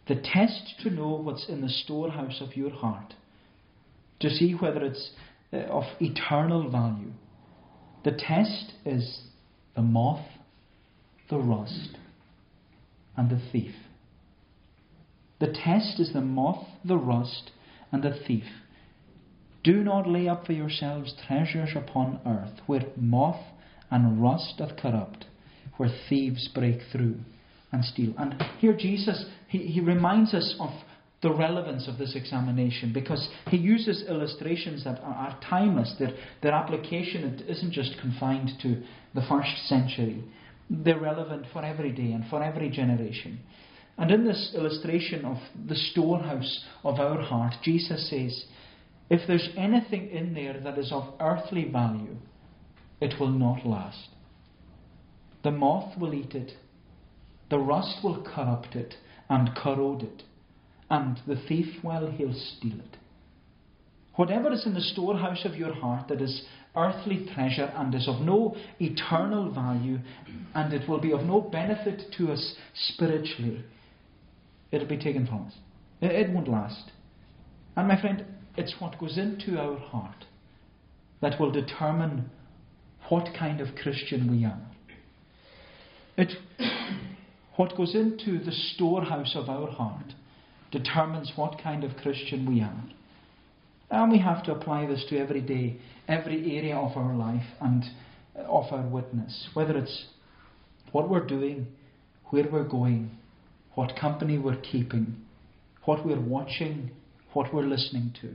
the 0.08 0.16
test 0.16 0.76
to 0.84 0.90
know 0.90 1.10
what's 1.10 1.48
in 1.50 1.62
the 1.62 1.70
storehouse 1.70 2.42
of 2.42 2.56
your 2.56 2.72
heart 2.72 3.14
to 4.20 4.30
see 4.30 4.54
whether 4.54 4.84
it's 4.84 5.12
uh, 5.54 5.58
of 5.58 5.84
eternal 6.00 6.70
value. 6.70 7.12
The 8.08 8.14
test 8.14 8.72
is 8.86 9.20
the 9.76 9.82
moth, 9.82 10.26
the 11.30 11.40
rust, 11.40 11.98
and 13.18 13.30
the 13.30 13.42
thief. 13.52 13.76
The 15.42 15.48
test 15.48 16.00
is 16.00 16.14
the 16.14 16.22
moth, 16.22 16.66
the 16.86 16.96
rust, 16.98 17.52
and 17.92 18.02
the 18.02 18.18
thief. 18.26 18.46
Do 19.62 19.84
not 19.84 20.08
lay 20.08 20.30
up 20.30 20.46
for 20.46 20.54
yourselves 20.54 21.16
treasures 21.28 21.72
upon 21.76 22.22
earth, 22.26 22.62
where 22.66 22.86
moth 22.96 23.44
and 23.92 24.22
rust 24.22 24.54
doth 24.58 24.78
corrupt, 24.78 25.26
where 25.76 25.92
thieves 26.08 26.48
break 26.48 26.80
through 26.90 27.18
and 27.74 27.84
steal. 27.84 28.14
And 28.18 28.42
here 28.60 28.78
Jesus, 28.78 29.26
he, 29.50 29.68
he 29.68 29.82
reminds 29.82 30.34
us 30.34 30.56
of 30.62 30.70
the 31.22 31.34
relevance 31.34 31.88
of 31.88 31.98
this 31.98 32.16
examination 32.16 32.94
because 32.94 33.28
he 33.48 33.58
uses 33.58 34.04
illustrations 34.08 34.84
that 34.84 35.00
are, 35.00 35.14
are 35.14 35.40
timeless. 35.50 35.96
Their, 35.98 36.12
their 36.44 36.54
application 36.54 37.44
isn't 37.48 37.74
just 37.74 37.96
confined 38.00 38.52
to 38.62 38.84
the 39.16 39.26
first 39.28 39.68
century, 39.68 40.24
they're 40.70 41.00
relevant 41.00 41.46
for 41.52 41.64
every 41.64 41.92
day 41.92 42.12
and 42.12 42.26
for 42.30 42.44
every 42.44 42.70
generation. 42.70 43.40
And 43.98 44.12
in 44.12 44.26
this 44.26 44.54
illustration 44.56 45.26
of 45.26 45.38
the 45.68 45.76
storehouse 45.76 46.64
of 46.84 47.00
our 47.00 47.22
heart, 47.22 47.56
Jesus 47.64 48.10
says, 48.10 48.46
if 49.10 49.22
there's 49.28 49.50
anything 49.58 50.10
in 50.10 50.34
there 50.34 50.60
that 50.60 50.78
is 50.78 50.92
of 50.92 51.14
earthly 51.20 51.66
value, 51.72 52.18
it 53.02 53.20
will 53.20 53.30
not 53.32 53.66
last. 53.66 54.10
The 55.44 55.52
moth 55.52 55.98
will 55.98 56.14
eat 56.14 56.36
it, 56.36 56.52
the 57.50 57.58
rust 57.58 58.04
will 58.04 58.22
corrupt 58.22 58.76
it 58.76 58.96
and 59.30 59.56
corrode 59.56 60.04
it, 60.04 60.24
and 60.90 61.20
the 61.28 61.36
thief, 61.48 61.84
well, 61.84 62.10
he'll 62.12 62.34
steal 62.34 62.80
it. 62.80 62.98
Whatever 64.16 64.52
is 64.52 64.66
in 64.66 64.74
the 64.74 64.82
storehouse 64.82 65.46
of 65.46 65.56
your 65.56 65.74
heart 65.74 66.08
that 66.08 66.22
is 66.22 66.44
earthly 66.76 67.28
treasure 67.34 67.72
and 67.76 67.94
is 67.94 68.08
of 68.08 68.22
no 68.22 68.56
eternal 68.80 69.52
value, 69.52 70.00
and 70.56 70.74
it 70.74 70.88
will 70.90 71.00
be 71.00 71.12
of 71.12 71.22
no 71.22 71.42
benefit 71.42 72.04
to 72.18 72.32
us 72.32 72.56
spiritually, 72.74 73.64
it'll 74.72 74.88
be 74.88 74.98
taken 74.98 75.28
from 75.28 75.48
us. 75.48 75.54
It 76.02 76.32
won't 76.32 76.48
last. 76.48 76.92
And 77.76 77.88
my 77.88 78.00
friend, 78.00 78.26
it's 78.56 78.76
what 78.80 79.00
goes 79.00 79.18
into 79.18 79.60
our 79.60 79.78
heart 79.78 80.26
that 81.22 81.40
will 81.40 81.52
determine 81.52 82.30
what 83.10 83.30
kind 83.38 83.62
of 83.62 83.76
Christian 83.76 84.30
we 84.32 84.46
are. 84.46 84.62
It, 86.18 86.34
what 87.56 87.78
goes 87.78 87.94
into 87.94 88.44
the 88.44 88.52
storehouse 88.52 89.36
of 89.36 89.50
our 89.50 89.70
heart 89.70 90.14
determines 90.72 91.34
what 91.36 91.62
kind 91.62 91.84
of 91.84 91.98
Christian 91.98 92.46
we 92.46 92.62
are. 92.62 92.84
And 93.90 94.12
we 94.12 94.20
have 94.20 94.44
to 94.44 94.52
apply 94.52 94.86
this 94.86 95.06
to 95.10 95.18
every 95.18 95.42
day, 95.42 95.80
every 96.08 96.58
area 96.58 96.76
of 96.76 96.98
our 96.98 97.16
life 97.16 97.46
and 97.62 97.84
of 98.36 98.66
our 98.72 98.88
witness. 98.88 99.50
Whether 99.54 99.78
it's 99.78 100.06
what 100.92 101.10
we're 101.10 101.26
doing, 101.26 101.68
where 102.26 102.50
we're 102.52 102.68
going, 102.68 103.12
what 103.76 103.96
company 104.00 104.38
we're 104.38 104.60
keeping, 104.60 105.16
what 105.86 106.06
we're 106.06 106.20
watching, 106.20 106.92
what 107.34 107.54
we're 107.54 107.64
listening 107.64 108.14
to. 108.22 108.34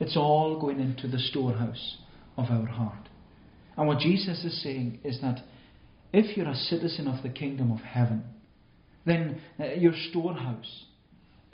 It's 0.00 0.16
all 0.16 0.60
going 0.60 0.80
into 0.80 1.06
the 1.06 1.18
storehouse 1.18 1.98
of 2.36 2.46
our 2.50 2.66
heart. 2.66 3.08
And 3.76 3.86
what 3.86 3.98
Jesus 3.98 4.44
is 4.44 4.62
saying 4.62 5.00
is 5.04 5.20
that 5.20 5.40
if 6.12 6.36
you're 6.36 6.48
a 6.48 6.54
citizen 6.54 7.08
of 7.08 7.22
the 7.22 7.28
kingdom 7.28 7.70
of 7.72 7.80
heaven, 7.80 8.24
then 9.04 9.40
uh, 9.60 9.74
your 9.74 9.92
storehouse, 10.10 10.84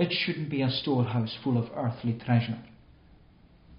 it 0.00 0.11
shouldn't 0.25 0.49
be 0.49 0.62
a 0.62 0.71
storehouse 0.71 1.37
full 1.45 1.59
of 1.59 1.71
earthly 1.76 2.19
treasure. 2.25 2.59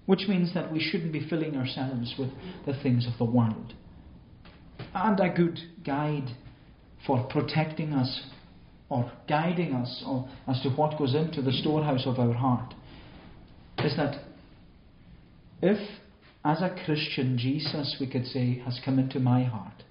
Which 0.06 0.28
means 0.28 0.54
that 0.54 0.72
we 0.72 0.78
shouldn't 0.78 1.12
be 1.12 1.28
filling 1.28 1.56
ourselves 1.56 2.14
with 2.16 2.30
the 2.64 2.80
things 2.80 3.08
of 3.08 3.18
the 3.18 3.24
world. 3.24 3.74
And 4.94 5.18
a 5.18 5.28
good 5.28 5.58
guide 5.84 6.28
for 7.04 7.26
protecting 7.28 7.92
us 7.92 8.22
or 8.88 9.10
guiding 9.28 9.74
us 9.74 10.04
or 10.06 10.28
as 10.46 10.60
to 10.62 10.70
what 10.70 10.96
goes 10.96 11.16
into 11.16 11.42
the 11.42 11.52
storehouse 11.52 12.06
of 12.06 12.20
our 12.20 12.34
heart 12.34 12.72
is 13.78 13.96
that 13.96 14.22
if, 15.60 15.78
as 16.44 16.62
a 16.62 16.76
Christian, 16.84 17.36
Jesus, 17.36 17.96
we 17.98 18.06
could 18.06 18.26
say, 18.26 18.60
has 18.64 18.80
come 18.84 19.00
into 19.00 19.18
my 19.18 19.42
heart, 19.42 19.82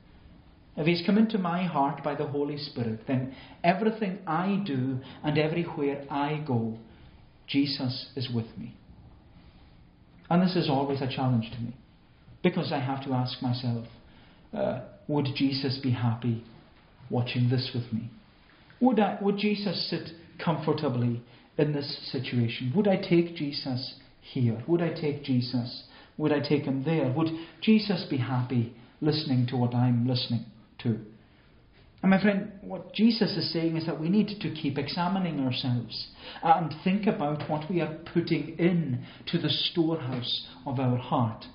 if 0.77 0.87
He's 0.87 1.03
come 1.05 1.17
into 1.17 1.37
my 1.37 1.63
heart 1.63 2.03
by 2.03 2.15
the 2.15 2.27
Holy 2.27 2.57
Spirit, 2.57 3.01
then 3.07 3.35
everything 3.63 4.19
I 4.25 4.63
do 4.65 4.99
and 5.23 5.37
everywhere 5.37 6.05
I 6.09 6.43
go, 6.45 6.77
Jesus 7.47 8.09
is 8.15 8.29
with 8.33 8.57
me. 8.57 8.75
And 10.29 10.41
this 10.41 10.55
is 10.55 10.69
always 10.69 11.01
a 11.01 11.13
challenge 11.13 11.51
to 11.51 11.59
me 11.59 11.75
because 12.41 12.71
I 12.71 12.79
have 12.79 13.03
to 13.03 13.13
ask 13.13 13.41
myself 13.41 13.85
uh, 14.53 14.81
would 15.07 15.27
Jesus 15.35 15.79
be 15.83 15.91
happy 15.91 16.43
watching 17.09 17.49
this 17.49 17.71
with 17.73 17.91
me? 17.91 18.09
Would, 18.79 18.99
I, 18.99 19.17
would 19.21 19.37
Jesus 19.37 19.89
sit 19.89 20.11
comfortably 20.43 21.21
in 21.57 21.73
this 21.73 22.09
situation? 22.11 22.71
Would 22.75 22.87
I 22.87 22.95
take 22.95 23.35
Jesus 23.35 23.95
here? 24.21 24.63
Would 24.67 24.81
I 24.81 24.93
take 24.93 25.23
Jesus? 25.23 25.83
Would 26.17 26.31
I 26.31 26.39
take 26.39 26.63
him 26.63 26.83
there? 26.85 27.11
Would 27.11 27.29
Jesus 27.61 28.05
be 28.09 28.17
happy 28.17 28.73
listening 29.01 29.47
to 29.47 29.57
what 29.57 29.75
I'm 29.75 30.07
listening 30.07 30.45
And 30.89 32.09
my 32.09 32.21
friend, 32.21 32.51
what 32.61 32.93
Jesus 32.93 33.37
is 33.37 33.53
saying 33.53 33.77
is 33.77 33.85
that 33.85 33.99
we 33.99 34.09
need 34.09 34.39
to 34.39 34.49
keep 34.49 34.77
examining 34.77 35.39
ourselves 35.39 36.07
and 36.43 36.73
think 36.83 37.05
about 37.05 37.47
what 37.49 37.69
we 37.69 37.79
are 37.79 37.99
putting 38.13 38.57
in 38.57 39.05
to 39.27 39.37
the 39.37 39.49
storehouse 39.49 40.47
of 40.65 40.79
our 40.79 40.97
heart. 40.97 41.45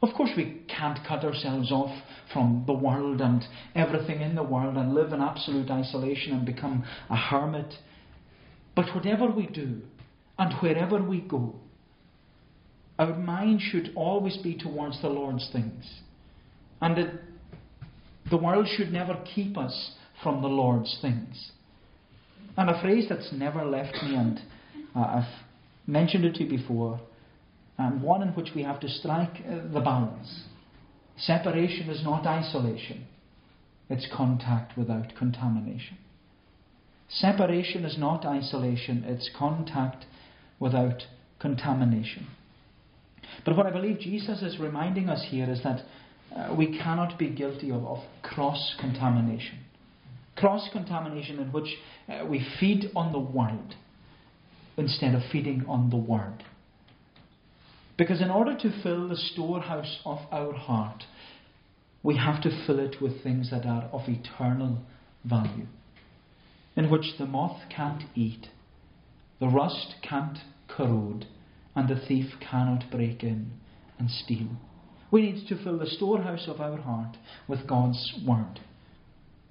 Of 0.00 0.14
course, 0.14 0.30
we 0.36 0.62
can't 0.68 0.98
cut 1.08 1.24
ourselves 1.24 1.72
off 1.72 1.96
from 2.32 2.64
the 2.66 2.74
world 2.74 3.20
and 3.20 3.42
everything 3.74 4.20
in 4.20 4.34
the 4.34 4.42
world 4.42 4.76
and 4.76 4.94
live 4.94 5.12
in 5.12 5.20
absolute 5.20 5.70
isolation 5.70 6.34
and 6.34 6.44
become 6.44 6.84
a 7.08 7.16
hermit. 7.16 7.74
But 8.76 8.94
whatever 8.94 9.30
we 9.30 9.46
do 9.46 9.80
and 10.38 10.52
wherever 10.60 11.02
we 11.02 11.20
go, 11.20 11.54
our 12.98 13.16
mind 13.16 13.60
should 13.60 13.92
always 13.96 14.36
be 14.36 14.56
towards 14.56 15.00
the 15.00 15.08
Lord's 15.08 15.48
things. 15.52 15.84
And 16.80 16.98
it, 16.98 17.20
the 18.30 18.36
world 18.36 18.66
should 18.76 18.92
never 18.92 19.22
keep 19.34 19.56
us 19.58 19.92
from 20.22 20.40
the 20.40 20.48
Lord's 20.48 20.98
things. 21.02 21.50
And 22.56 22.70
a 22.70 22.80
phrase 22.80 23.06
that's 23.08 23.32
never 23.32 23.64
left 23.64 23.94
me, 24.02 24.14
and 24.14 24.40
uh, 24.94 25.00
I've 25.00 25.44
mentioned 25.86 26.24
it 26.24 26.34
to 26.36 26.44
you 26.44 26.50
before, 26.58 27.00
and 27.78 28.02
one 28.02 28.22
in 28.22 28.28
which 28.28 28.50
we 28.54 28.62
have 28.62 28.80
to 28.80 28.88
strike 28.88 29.42
uh, 29.46 29.72
the 29.72 29.80
balance. 29.80 30.44
Separation 31.16 31.90
is 31.90 32.02
not 32.04 32.26
isolation, 32.26 33.06
it's 33.90 34.08
contact 34.14 34.76
without 34.78 35.14
contamination. 35.18 35.98
Separation 37.08 37.84
is 37.84 37.98
not 37.98 38.24
isolation, 38.24 39.04
it's 39.06 39.30
contact 39.36 40.06
without 40.58 41.02
contamination. 41.38 42.26
But 43.44 43.56
what 43.56 43.66
I 43.66 43.70
believe 43.70 43.98
Jesus 43.98 44.42
is 44.42 44.58
reminding 44.58 45.08
us 45.08 45.26
here 45.28 45.50
is 45.50 45.62
that 45.62 45.84
uh, 46.34 46.54
we 46.56 46.78
cannot 46.78 47.18
be 47.18 47.30
guilty 47.30 47.70
of, 47.70 47.84
of 47.84 47.98
cross 48.22 48.74
contamination. 48.80 49.58
Cross 50.36 50.68
contamination 50.72 51.38
in 51.38 51.52
which 51.52 51.76
uh, 52.08 52.24
we 52.26 52.44
feed 52.58 52.90
on 52.96 53.12
the 53.12 53.18
world 53.18 53.74
instead 54.76 55.14
of 55.14 55.22
feeding 55.30 55.64
on 55.68 55.90
the 55.90 55.96
Word. 55.96 56.42
Because 57.96 58.20
in 58.20 58.30
order 58.30 58.56
to 58.58 58.82
fill 58.82 59.08
the 59.08 59.16
storehouse 59.16 60.00
of 60.04 60.18
our 60.32 60.52
heart, 60.52 61.04
we 62.02 62.16
have 62.16 62.42
to 62.42 62.64
fill 62.66 62.80
it 62.80 62.96
with 63.00 63.22
things 63.22 63.50
that 63.50 63.64
are 63.64 63.84
of 63.92 64.08
eternal 64.08 64.78
value, 65.24 65.66
in 66.76 66.90
which 66.90 67.14
the 67.18 67.26
moth 67.26 67.62
can't 67.74 68.02
eat, 68.16 68.48
the 69.38 69.48
rust 69.48 69.94
can't 70.02 70.38
corrode, 70.68 71.26
and 71.76 71.88
the 71.88 72.06
thief 72.08 72.34
cannot 72.40 72.90
break 72.90 73.22
in 73.22 73.52
and 73.98 74.10
steal. 74.10 74.48
We 75.14 75.30
need 75.30 75.46
to 75.46 75.62
fill 75.62 75.78
the 75.78 75.86
storehouse 75.86 76.48
of 76.48 76.60
our 76.60 76.76
heart 76.76 77.16
with 77.46 77.68
God's 77.68 78.12
Word. 78.26 78.58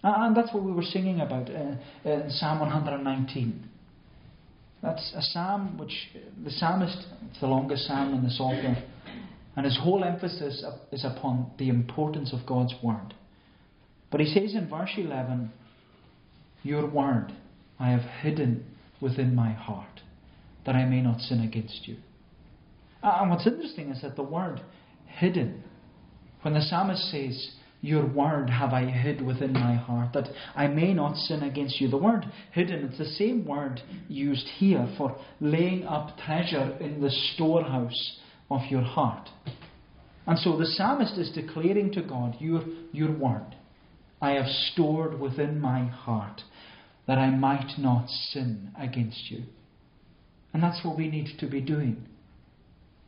And 0.04 0.36
that's 0.36 0.54
what 0.54 0.62
we 0.62 0.74
were 0.74 0.84
singing 0.84 1.22
about 1.22 1.50
uh, 1.50 1.76
in 2.04 2.30
Psalm 2.32 2.60
119. 2.60 3.70
That's 4.82 5.14
a 5.16 5.22
psalm 5.22 5.78
which 5.78 6.10
the 6.44 6.52
psalmist, 6.52 7.06
it's 7.30 7.40
the 7.40 7.48
longest 7.48 7.88
psalm 7.88 8.14
in 8.14 8.26
the 8.26 8.30
Psalter, 8.30 8.84
and 9.56 9.66
his 9.66 9.80
whole 9.82 10.04
emphasis 10.04 10.66
is 10.92 11.06
upon 11.06 11.50
the 11.58 11.70
importance 11.70 12.34
of 12.34 12.46
God's 12.46 12.74
Word. 12.84 13.14
But 14.12 14.20
he 14.20 14.34
says 14.34 14.56
in 14.56 14.68
verse 14.70 14.92
11, 14.98 15.50
Your 16.64 16.86
Word 16.90 17.32
I 17.80 17.92
have 17.92 18.04
hidden 18.22 18.66
within 19.00 19.34
my 19.34 19.54
heart, 19.54 20.02
that 20.66 20.76
I 20.76 20.84
may 20.84 21.02
not 21.02 21.22
sin 21.22 21.40
against 21.40 21.88
you. 21.88 21.96
And 23.02 23.30
what's 23.30 23.48
interesting 23.48 23.92
is 23.92 24.02
that 24.02 24.18
the 24.18 24.24
word 24.24 24.62
hidden, 25.18 25.64
when 26.42 26.54
the 26.54 26.62
psalmist 26.62 27.12
says, 27.12 27.52
your 27.84 28.06
word 28.06 28.50
have 28.50 28.72
I 28.72 28.86
hid 28.86 29.22
within 29.22 29.52
my 29.52 29.76
heart, 29.76 30.14
that 30.14 30.30
I 30.56 30.68
may 30.68 30.94
not 30.94 31.18
sin 31.18 31.44
against 31.44 31.82
you. 31.82 31.90
The 31.90 31.98
word 31.98 32.26
hidden, 32.54 32.86
it's 32.86 32.98
the 32.98 33.06
same 33.06 33.46
word 33.46 33.82
used 34.08 34.48
here 34.58 34.88
for 34.98 35.18
laying 35.42 35.86
up 35.86 36.18
treasure 36.26 36.78
in 36.80 37.02
the 37.02 37.12
storehouse 37.34 38.20
of 38.50 38.62
your 38.70 38.84
heart. 38.84 39.28
And 40.26 40.40
so 40.40 40.58
the 40.58 40.66
psalmist 40.66 41.18
is 41.18 41.32
declaring 41.32 41.92
to 41.92 42.02
God, 42.02 42.38
Your, 42.40 42.64
your 42.94 43.12
word 43.12 43.54
I 44.22 44.32
have 44.32 44.48
stored 44.72 45.20
within 45.20 45.60
my 45.60 45.84
heart, 45.84 46.42
that 47.06 47.18
I 47.18 47.30
might 47.32 47.78
not 47.78 48.08
sin 48.08 48.72
against 48.80 49.30
you. 49.30 49.44
And 50.54 50.64
that's 50.64 50.86
what 50.86 50.98
we 50.98 51.10
need 51.10 51.38
to 51.40 51.48
be 51.48 51.60
doing. 51.60 52.08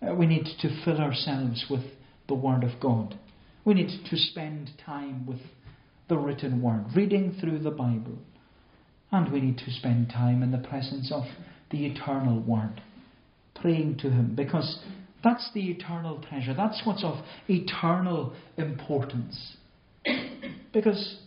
Uh, 0.05 0.13
we 0.13 0.25
need 0.25 0.47
to 0.61 0.83
fill 0.83 0.99
ourselves 0.99 1.65
with 1.69 1.83
the 2.27 2.33
Word 2.33 2.63
of 2.63 2.79
God. 2.79 3.17
We 3.63 3.73
need 3.73 3.89
to 4.09 4.17
spend 4.17 4.71
time 4.85 5.25
with 5.25 5.39
the 6.07 6.17
written 6.17 6.61
word, 6.61 6.85
reading 6.95 7.35
through 7.39 7.59
the 7.59 7.71
Bible. 7.71 8.17
And 9.11 9.31
we 9.31 9.41
need 9.41 9.57
to 9.59 9.71
spend 9.71 10.09
time 10.09 10.43
in 10.43 10.51
the 10.51 10.57
presence 10.57 11.11
of 11.11 11.23
the 11.71 11.85
eternal 11.85 12.41
word, 12.41 12.81
praying 13.55 13.97
to 13.99 14.09
Him, 14.09 14.35
because 14.35 14.79
that's 15.23 15.49
the 15.53 15.71
eternal 15.71 16.23
treasure. 16.29 16.53
That's 16.53 16.81
what's 16.85 17.03
of 17.03 17.23
eternal 17.49 18.33
importance. 18.57 19.55
because 20.73 21.17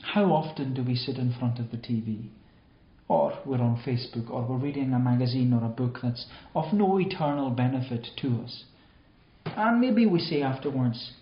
how 0.00 0.32
often 0.32 0.74
do 0.74 0.82
we 0.82 0.96
sit 0.96 1.16
in 1.16 1.34
front 1.38 1.60
of 1.60 1.70
the 1.70 1.76
TV? 1.76 2.28
Or 3.08 3.38
we're 3.44 3.60
on 3.60 3.82
Facebook, 3.86 4.30
or 4.30 4.42
we're 4.42 4.56
reading 4.56 4.92
a 4.92 4.98
magazine 4.98 5.52
or 5.52 5.64
a 5.64 5.68
book 5.68 5.98
that's 6.02 6.26
of 6.54 6.72
no 6.72 6.98
eternal 6.98 7.50
benefit 7.50 8.08
to 8.22 8.40
us. 8.44 8.64
And 9.44 9.80
maybe 9.80 10.06
we 10.06 10.18
say 10.18 10.42
afterwards, 10.42 11.12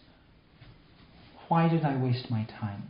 Why 1.48 1.68
did 1.68 1.84
I 1.84 2.02
waste 2.02 2.30
my 2.30 2.44
time? 2.44 2.88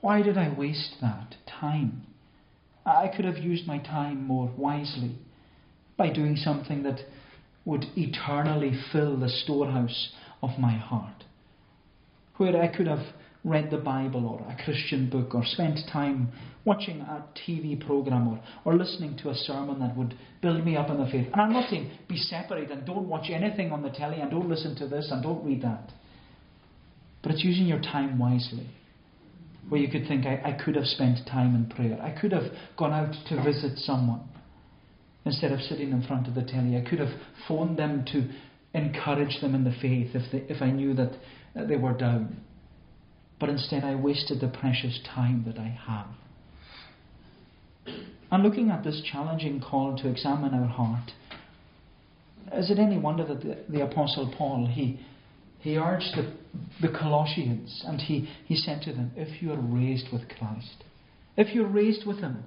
Why 0.00 0.22
did 0.22 0.38
I 0.38 0.54
waste 0.56 0.96
that 1.00 1.36
time? 1.46 2.06
I 2.86 3.08
could 3.08 3.24
have 3.24 3.38
used 3.38 3.66
my 3.66 3.78
time 3.78 4.26
more 4.26 4.50
wisely 4.56 5.16
by 5.96 6.12
doing 6.12 6.36
something 6.36 6.82
that 6.82 7.00
would 7.64 7.86
eternally 7.96 8.78
fill 8.92 9.16
the 9.18 9.28
storehouse 9.28 10.10
of 10.42 10.58
my 10.58 10.72
heart. 10.72 11.24
Where 12.36 12.60
I 12.60 12.68
could 12.68 12.86
have 12.86 13.06
read 13.44 13.70
the 13.70 13.76
Bible 13.76 14.26
or 14.26 14.40
a 14.50 14.64
Christian 14.64 15.08
book 15.10 15.34
or 15.34 15.44
spent 15.44 15.78
time 15.92 16.32
watching 16.64 17.02
a 17.02 17.24
TV 17.46 17.78
program 17.86 18.28
or, 18.28 18.40
or 18.64 18.76
listening 18.76 19.18
to 19.18 19.28
a 19.28 19.34
sermon 19.34 19.78
that 19.80 19.94
would 19.96 20.14
build 20.40 20.64
me 20.64 20.76
up 20.76 20.88
in 20.88 20.96
the 20.96 21.04
faith. 21.04 21.28
And 21.30 21.40
I'm 21.40 21.52
not 21.52 21.68
saying 21.68 21.90
be 22.08 22.16
separate 22.16 22.70
and 22.70 22.86
don't 22.86 23.06
watch 23.06 23.28
anything 23.30 23.70
on 23.70 23.82
the 23.82 23.90
telly 23.90 24.20
and 24.20 24.30
don't 24.30 24.48
listen 24.48 24.74
to 24.76 24.88
this 24.88 25.08
and 25.10 25.22
don't 25.22 25.44
read 25.44 25.62
that. 25.62 25.92
But 27.22 27.32
it's 27.32 27.44
using 27.44 27.66
your 27.66 27.80
time 27.80 28.18
wisely. 28.18 28.66
Where 29.68 29.80
you 29.80 29.90
could 29.90 30.06
think, 30.06 30.26
I, 30.26 30.42
I 30.44 30.62
could 30.62 30.76
have 30.76 30.84
spent 30.84 31.26
time 31.26 31.54
in 31.54 31.66
prayer. 31.74 31.98
I 32.00 32.18
could 32.18 32.32
have 32.32 32.52
gone 32.78 32.92
out 32.92 33.14
to 33.28 33.42
visit 33.42 33.78
someone 33.78 34.20
instead 35.24 35.52
of 35.52 35.60
sitting 35.60 35.90
in 35.90 36.02
front 36.06 36.28
of 36.28 36.34
the 36.34 36.42
telly. 36.42 36.76
I 36.76 36.88
could 36.88 36.98
have 36.98 37.18
phoned 37.48 37.78
them 37.78 38.04
to 38.12 38.28
encourage 38.78 39.40
them 39.40 39.54
in 39.54 39.64
the 39.64 39.74
faith 39.80 40.10
if, 40.14 40.30
they, 40.32 40.38
if 40.52 40.60
I 40.60 40.70
knew 40.70 40.94
that 40.94 41.12
they 41.54 41.76
were 41.76 41.94
down 41.94 42.42
but 43.44 43.50
instead 43.50 43.84
I 43.84 43.94
wasted 43.94 44.40
the 44.40 44.48
precious 44.48 44.98
time 45.14 45.44
that 45.46 45.58
I 45.58 45.68
have. 45.86 46.06
And 48.30 48.42
looking 48.42 48.70
at 48.70 48.82
this 48.82 49.02
challenging 49.12 49.60
call 49.60 49.98
to 49.98 50.08
examine 50.08 50.54
our 50.54 50.66
heart, 50.66 51.10
is 52.54 52.70
it 52.70 52.78
any 52.78 52.96
wonder 52.96 53.26
that 53.26 53.42
the, 53.42 53.58
the 53.68 53.84
Apostle 53.84 54.32
Paul, 54.34 54.66
he, 54.72 54.98
he 55.58 55.76
urged 55.76 56.16
the, 56.16 56.32
the 56.80 56.98
Colossians 56.98 57.84
and 57.86 58.00
he, 58.00 58.30
he 58.46 58.56
said 58.56 58.80
to 58.84 58.94
them, 58.94 59.10
If 59.14 59.42
you 59.42 59.52
are 59.52 59.60
raised 59.60 60.06
with 60.10 60.22
Christ, 60.38 60.82
if 61.36 61.54
you're 61.54 61.68
raised 61.68 62.06
with 62.06 62.20
Him, 62.20 62.44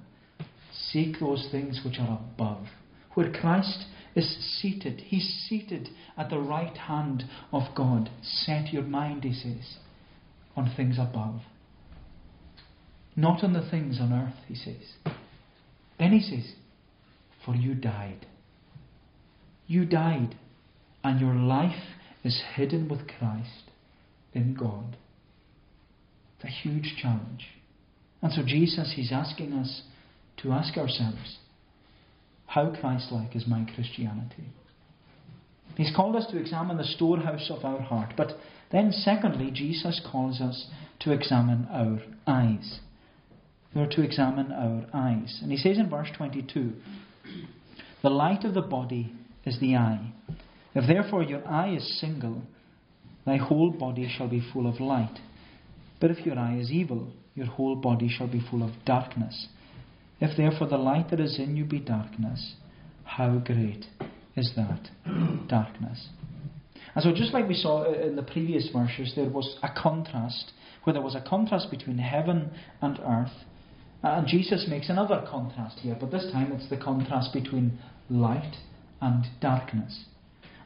seek 0.90 1.20
those 1.20 1.46
things 1.52 1.80
which 1.84 2.00
are 2.00 2.18
above, 2.34 2.66
where 3.14 3.30
Christ 3.30 3.84
is 4.16 4.58
seated. 4.60 5.02
He's 5.06 5.46
seated 5.48 5.90
at 6.16 6.28
the 6.28 6.40
right 6.40 6.76
hand 6.76 7.22
of 7.52 7.72
God. 7.76 8.10
Set 8.20 8.72
your 8.72 8.82
mind, 8.82 9.22
he 9.22 9.32
says, 9.32 9.76
on 10.58 10.72
things 10.76 10.98
above. 10.98 11.40
Not 13.16 13.42
on 13.42 13.52
the 13.52 13.68
things 13.68 13.98
on 14.00 14.12
earth, 14.12 14.44
he 14.46 14.54
says. 14.54 15.14
Then 15.98 16.12
he 16.12 16.20
says, 16.20 16.52
For 17.44 17.54
you 17.54 17.74
died. 17.74 18.26
You 19.66 19.84
died, 19.84 20.36
and 21.02 21.20
your 21.20 21.34
life 21.34 21.82
is 22.24 22.42
hidden 22.54 22.88
with 22.88 23.06
Christ 23.18 23.70
in 24.32 24.54
God. 24.54 24.96
It's 26.36 26.44
a 26.44 26.68
huge 26.68 26.96
challenge. 27.00 27.46
And 28.22 28.32
so 28.32 28.42
Jesus, 28.44 28.92
he's 28.96 29.12
asking 29.12 29.52
us 29.52 29.82
to 30.42 30.52
ask 30.52 30.76
ourselves, 30.76 31.38
how 32.46 32.74
Christ 32.80 33.08
like 33.12 33.36
is 33.36 33.46
my 33.46 33.66
Christianity? 33.74 34.48
He's 35.76 35.94
called 35.94 36.16
us 36.16 36.26
to 36.30 36.38
examine 36.38 36.76
the 36.76 36.84
storehouse 36.84 37.50
of 37.50 37.64
our 37.64 37.80
heart. 37.80 38.14
But 38.16 38.32
then, 38.70 38.92
secondly, 38.92 39.50
Jesus 39.52 40.00
calls 40.10 40.40
us 40.40 40.66
to 41.00 41.12
examine 41.12 41.66
our 41.70 42.00
eyes. 42.26 42.80
We 43.74 43.82
are 43.82 43.88
to 43.88 44.02
examine 44.02 44.52
our 44.52 44.86
eyes. 44.92 45.38
And 45.42 45.50
he 45.50 45.56
says 45.56 45.78
in 45.78 45.88
verse 45.88 46.08
22 46.16 46.72
The 48.02 48.10
light 48.10 48.44
of 48.44 48.54
the 48.54 48.62
body 48.62 49.12
is 49.44 49.58
the 49.60 49.76
eye. 49.76 50.12
If 50.74 50.86
therefore 50.86 51.22
your 51.22 51.46
eye 51.46 51.74
is 51.74 52.00
single, 52.00 52.42
thy 53.24 53.36
whole 53.36 53.70
body 53.70 54.12
shall 54.16 54.28
be 54.28 54.46
full 54.52 54.66
of 54.66 54.80
light. 54.80 55.18
But 56.00 56.10
if 56.10 56.24
your 56.24 56.38
eye 56.38 56.58
is 56.58 56.70
evil, 56.70 57.12
your 57.34 57.46
whole 57.46 57.76
body 57.76 58.08
shall 58.08 58.28
be 58.28 58.42
full 58.50 58.62
of 58.62 58.70
darkness. 58.84 59.48
If 60.20 60.36
therefore 60.36 60.68
the 60.68 60.76
light 60.76 61.10
that 61.10 61.20
is 61.20 61.38
in 61.38 61.56
you 61.56 61.64
be 61.64 61.78
darkness, 61.78 62.54
how 63.04 63.38
great 63.38 63.86
is 64.36 64.52
that 64.56 64.90
darkness? 65.48 66.08
And 66.94 67.04
so, 67.04 67.12
just 67.12 67.32
like 67.32 67.48
we 67.48 67.54
saw 67.54 67.92
in 67.92 68.16
the 68.16 68.22
previous 68.22 68.68
verses, 68.72 69.12
there 69.14 69.28
was 69.28 69.58
a 69.62 69.68
contrast, 69.80 70.52
where 70.84 70.94
there 70.94 71.02
was 71.02 71.14
a 71.14 71.20
contrast 71.28 71.70
between 71.70 71.98
heaven 71.98 72.50
and 72.80 72.98
earth. 73.00 73.44
And 74.02 74.26
Jesus 74.26 74.66
makes 74.68 74.88
another 74.88 75.24
contrast 75.28 75.80
here, 75.80 75.96
but 75.98 76.10
this 76.10 76.30
time 76.32 76.52
it's 76.52 76.70
the 76.70 76.76
contrast 76.76 77.32
between 77.32 77.78
light 78.08 78.56
and 79.00 79.24
darkness. 79.40 80.04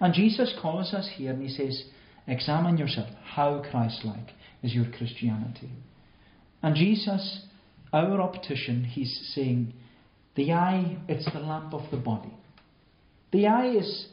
And 0.01 0.13
Jesus 0.13 0.55
calls 0.61 0.93
us 0.93 1.09
here 1.17 1.33
and 1.33 1.43
he 1.43 1.49
says, 1.49 1.85
Examine 2.27 2.77
yourself. 2.77 3.09
How 3.25 3.63
Christ 3.71 4.05
like 4.05 4.31
is 4.63 4.75
your 4.75 4.87
Christianity? 4.97 5.71
And 6.63 6.77
Jesus, 6.77 7.47
our 7.93 8.21
optician, 8.21 8.85
he's 8.85 9.33
saying, 9.35 9.73
The 10.37 10.53
eye, 10.53 10.99
it's 11.09 11.31
the 11.33 11.41
lamp 11.41 11.75
of 11.75 11.91
the 11.91 11.97
body. 11.97 12.33
The 13.33 13.47
eye 13.47 13.71
is 13.71 14.07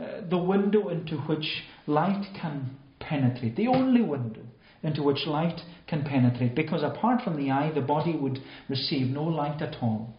uh, 0.00 0.22
the 0.28 0.38
window 0.38 0.88
into 0.88 1.16
which 1.22 1.62
light 1.86 2.24
can 2.40 2.76
penetrate, 2.98 3.56
the 3.56 3.68
only 3.68 4.02
window 4.02 4.42
into 4.82 5.02
which 5.02 5.26
light 5.26 5.60
can 5.86 6.02
penetrate, 6.02 6.54
because 6.54 6.82
apart 6.82 7.22
from 7.22 7.36
the 7.36 7.50
eye, 7.50 7.70
the 7.74 7.80
body 7.80 8.16
would 8.16 8.38
receive 8.68 9.06
no 9.08 9.24
light 9.24 9.60
at 9.62 9.76
all. 9.82 10.14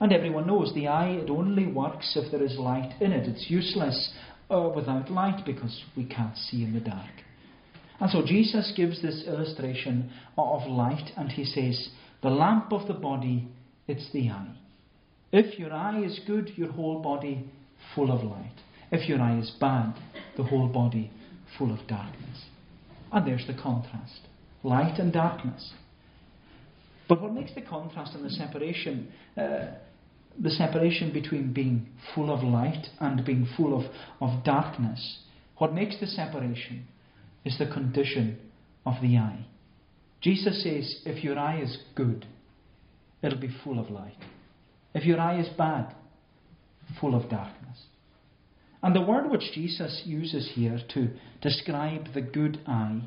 And 0.00 0.12
everyone 0.12 0.46
knows 0.46 0.74
the 0.74 0.88
eye, 0.88 1.10
it 1.10 1.30
only 1.30 1.66
works 1.66 2.16
if 2.16 2.32
there 2.32 2.42
is 2.42 2.58
light 2.58 3.00
in 3.00 3.12
it. 3.12 3.28
It's 3.28 3.48
useless 3.48 4.12
uh, 4.50 4.70
without 4.74 5.10
light 5.10 5.44
because 5.46 5.84
we 5.96 6.04
can't 6.04 6.36
see 6.36 6.64
in 6.64 6.72
the 6.72 6.80
dark. 6.80 7.10
And 8.00 8.10
so 8.10 8.22
Jesus 8.26 8.72
gives 8.76 9.00
this 9.00 9.22
illustration 9.28 10.10
of 10.36 10.68
light 10.68 11.12
and 11.16 11.30
he 11.30 11.44
says, 11.44 11.90
The 12.22 12.30
lamp 12.30 12.72
of 12.72 12.88
the 12.88 12.94
body, 12.94 13.46
it's 13.86 14.10
the 14.12 14.30
eye. 14.30 14.56
If 15.30 15.58
your 15.58 15.72
eye 15.72 16.02
is 16.02 16.20
good, 16.26 16.50
your 16.56 16.72
whole 16.72 17.00
body 17.00 17.48
full 17.94 18.10
of 18.10 18.24
light. 18.24 18.56
If 18.92 19.08
your 19.08 19.20
eye 19.20 19.38
is 19.38 19.50
bad, 19.58 19.94
the 20.36 20.44
whole 20.44 20.68
body 20.68 21.10
full 21.58 21.72
of 21.72 21.86
darkness. 21.88 22.44
And 23.10 23.26
there's 23.26 23.46
the 23.46 23.54
contrast 23.54 24.20
light 24.62 24.98
and 25.00 25.12
darkness. 25.12 25.72
But 27.08 27.20
what 27.20 27.32
makes 27.32 27.52
the 27.54 27.62
contrast 27.62 28.14
and 28.14 28.24
the 28.24 28.30
separation, 28.30 29.12
uh, 29.36 29.72
the 30.40 30.50
separation 30.50 31.12
between 31.12 31.52
being 31.52 31.88
full 32.14 32.32
of 32.32 32.44
light 32.44 32.86
and 33.00 33.24
being 33.24 33.48
full 33.56 33.76
of, 33.78 33.90
of 34.20 34.44
darkness, 34.44 35.18
what 35.58 35.74
makes 35.74 35.98
the 35.98 36.06
separation 36.06 36.86
is 37.44 37.58
the 37.58 37.66
condition 37.66 38.38
of 38.86 38.94
the 39.02 39.16
eye. 39.16 39.46
Jesus 40.20 40.62
says, 40.62 41.02
if 41.04 41.24
your 41.24 41.38
eye 41.38 41.60
is 41.60 41.76
good, 41.96 42.24
it'll 43.20 43.40
be 43.40 43.54
full 43.64 43.80
of 43.80 43.90
light. 43.90 44.18
If 44.94 45.04
your 45.04 45.18
eye 45.18 45.40
is 45.40 45.48
bad, 45.58 45.94
full 47.00 47.14
of 47.14 47.28
darkness. 47.28 47.78
And 48.82 48.96
the 48.96 49.02
word 49.02 49.30
which 49.30 49.52
Jesus 49.54 50.02
uses 50.04 50.50
here 50.54 50.80
to 50.94 51.10
describe 51.40 52.12
the 52.14 52.20
good 52.20 52.60
eye, 52.66 53.02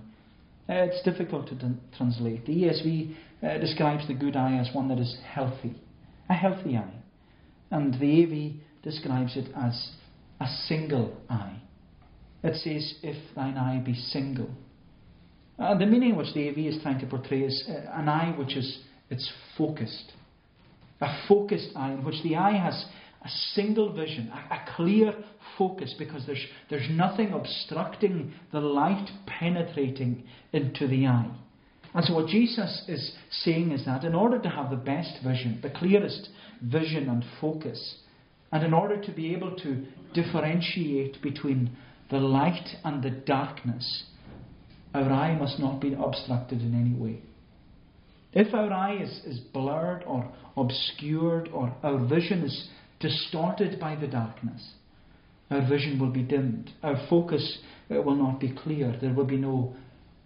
uh, 0.69 0.73
it's 0.73 1.03
difficult 1.03 1.47
to 1.49 1.75
translate. 1.97 2.45
The 2.45 2.53
ESV 2.53 3.15
uh, 3.43 3.57
describes 3.59 4.07
the 4.07 4.13
good 4.13 4.35
eye 4.35 4.57
as 4.57 4.73
one 4.73 4.87
that 4.87 4.99
is 4.99 5.17
healthy, 5.25 5.75
a 6.29 6.33
healthy 6.33 6.77
eye. 6.77 7.01
And 7.71 7.93
the 7.99 8.23
AV 8.23 8.83
describes 8.83 9.35
it 9.35 9.49
as 9.55 9.91
a 10.39 10.47
single 10.67 11.17
eye. 11.29 11.61
It 12.43 12.55
says, 12.55 12.95
if 13.03 13.35
thine 13.35 13.57
eye 13.57 13.81
be 13.83 13.95
single. 13.95 14.49
And 15.57 15.79
the 15.79 15.85
meaning 15.85 16.15
which 16.15 16.33
the 16.33 16.49
AV 16.49 16.57
is 16.57 16.81
trying 16.81 16.99
to 16.99 17.07
portray 17.07 17.41
is 17.41 17.63
uh, 17.67 17.99
an 17.99 18.07
eye 18.09 18.33
which 18.37 18.55
is 18.55 18.79
it's 19.09 19.31
focused. 19.57 20.13
A 21.01 21.27
focused 21.27 21.69
eye 21.75 21.91
in 21.93 22.03
which 22.03 22.21
the 22.23 22.35
eye 22.35 22.57
has 22.57 22.85
a 23.25 23.29
single 23.53 23.91
vision, 23.91 24.31
a, 24.31 24.55
a 24.55 24.75
clear 24.75 25.13
focus, 25.57 25.93
because 25.97 26.25
there's, 26.25 26.45
there's 26.69 26.89
nothing 26.91 27.33
obstructing 27.33 28.33
the 28.51 28.59
light 28.59 29.09
penetrating 29.25 30.23
into 30.53 30.87
the 30.87 31.07
eye. 31.07 31.35
And 31.93 32.05
so, 32.05 32.13
what 32.13 32.27
Jesus 32.27 32.83
is 32.87 33.13
saying 33.31 33.71
is 33.71 33.85
that 33.85 34.03
in 34.03 34.13
order 34.13 34.37
to 34.37 34.49
have 34.49 34.69
the 34.69 34.75
best 34.75 35.23
vision, 35.23 35.59
the 35.63 35.69
clearest 35.69 36.29
vision 36.61 37.09
and 37.09 37.23
focus, 37.41 37.99
and 38.51 38.63
in 38.63 38.73
order 38.73 39.01
to 39.01 39.11
be 39.11 39.33
able 39.33 39.55
to 39.57 39.85
differentiate 40.13 41.21
between 41.21 41.75
the 42.11 42.17
light 42.17 42.67
and 42.83 43.01
the 43.01 43.09
darkness, 43.09 44.03
our 44.93 45.11
eye 45.11 45.37
must 45.37 45.59
not 45.59 45.81
be 45.81 45.93
obstructed 45.93 46.61
in 46.61 46.75
any 46.79 46.93
way. 46.93 47.21
If 48.33 48.53
our 48.53 48.71
eye 48.71 49.01
is, 49.01 49.21
is 49.25 49.39
blurred 49.39 50.03
or 50.05 50.31
obscured 50.57 51.49
or 51.53 51.73
our 51.81 52.05
vision 52.05 52.43
is 52.43 52.67
distorted 53.07 53.79
by 53.79 53.95
the 53.95 54.07
darkness, 54.07 54.71
our 55.51 55.61
vision 55.67 55.99
will 55.99 56.11
be 56.11 56.23
dimmed. 56.23 56.71
Our 56.81 56.97
focus 57.07 57.59
uh, 57.91 58.01
will 58.01 58.15
not 58.15 58.39
be 58.39 58.55
clear. 58.55 58.97
There 58.99 59.13
will 59.13 59.25
be 59.25 59.37
no 59.37 59.75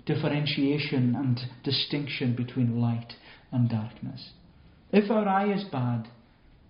differentiation 0.06 1.16
and 1.16 1.40
distinction 1.64 2.36
between 2.36 2.80
light 2.80 3.14
and 3.52 3.70
darkness. 3.70 4.30
If 4.92 5.12
our 5.12 5.28
eye 5.28 5.54
is 5.54 5.66
bad, 5.66 6.08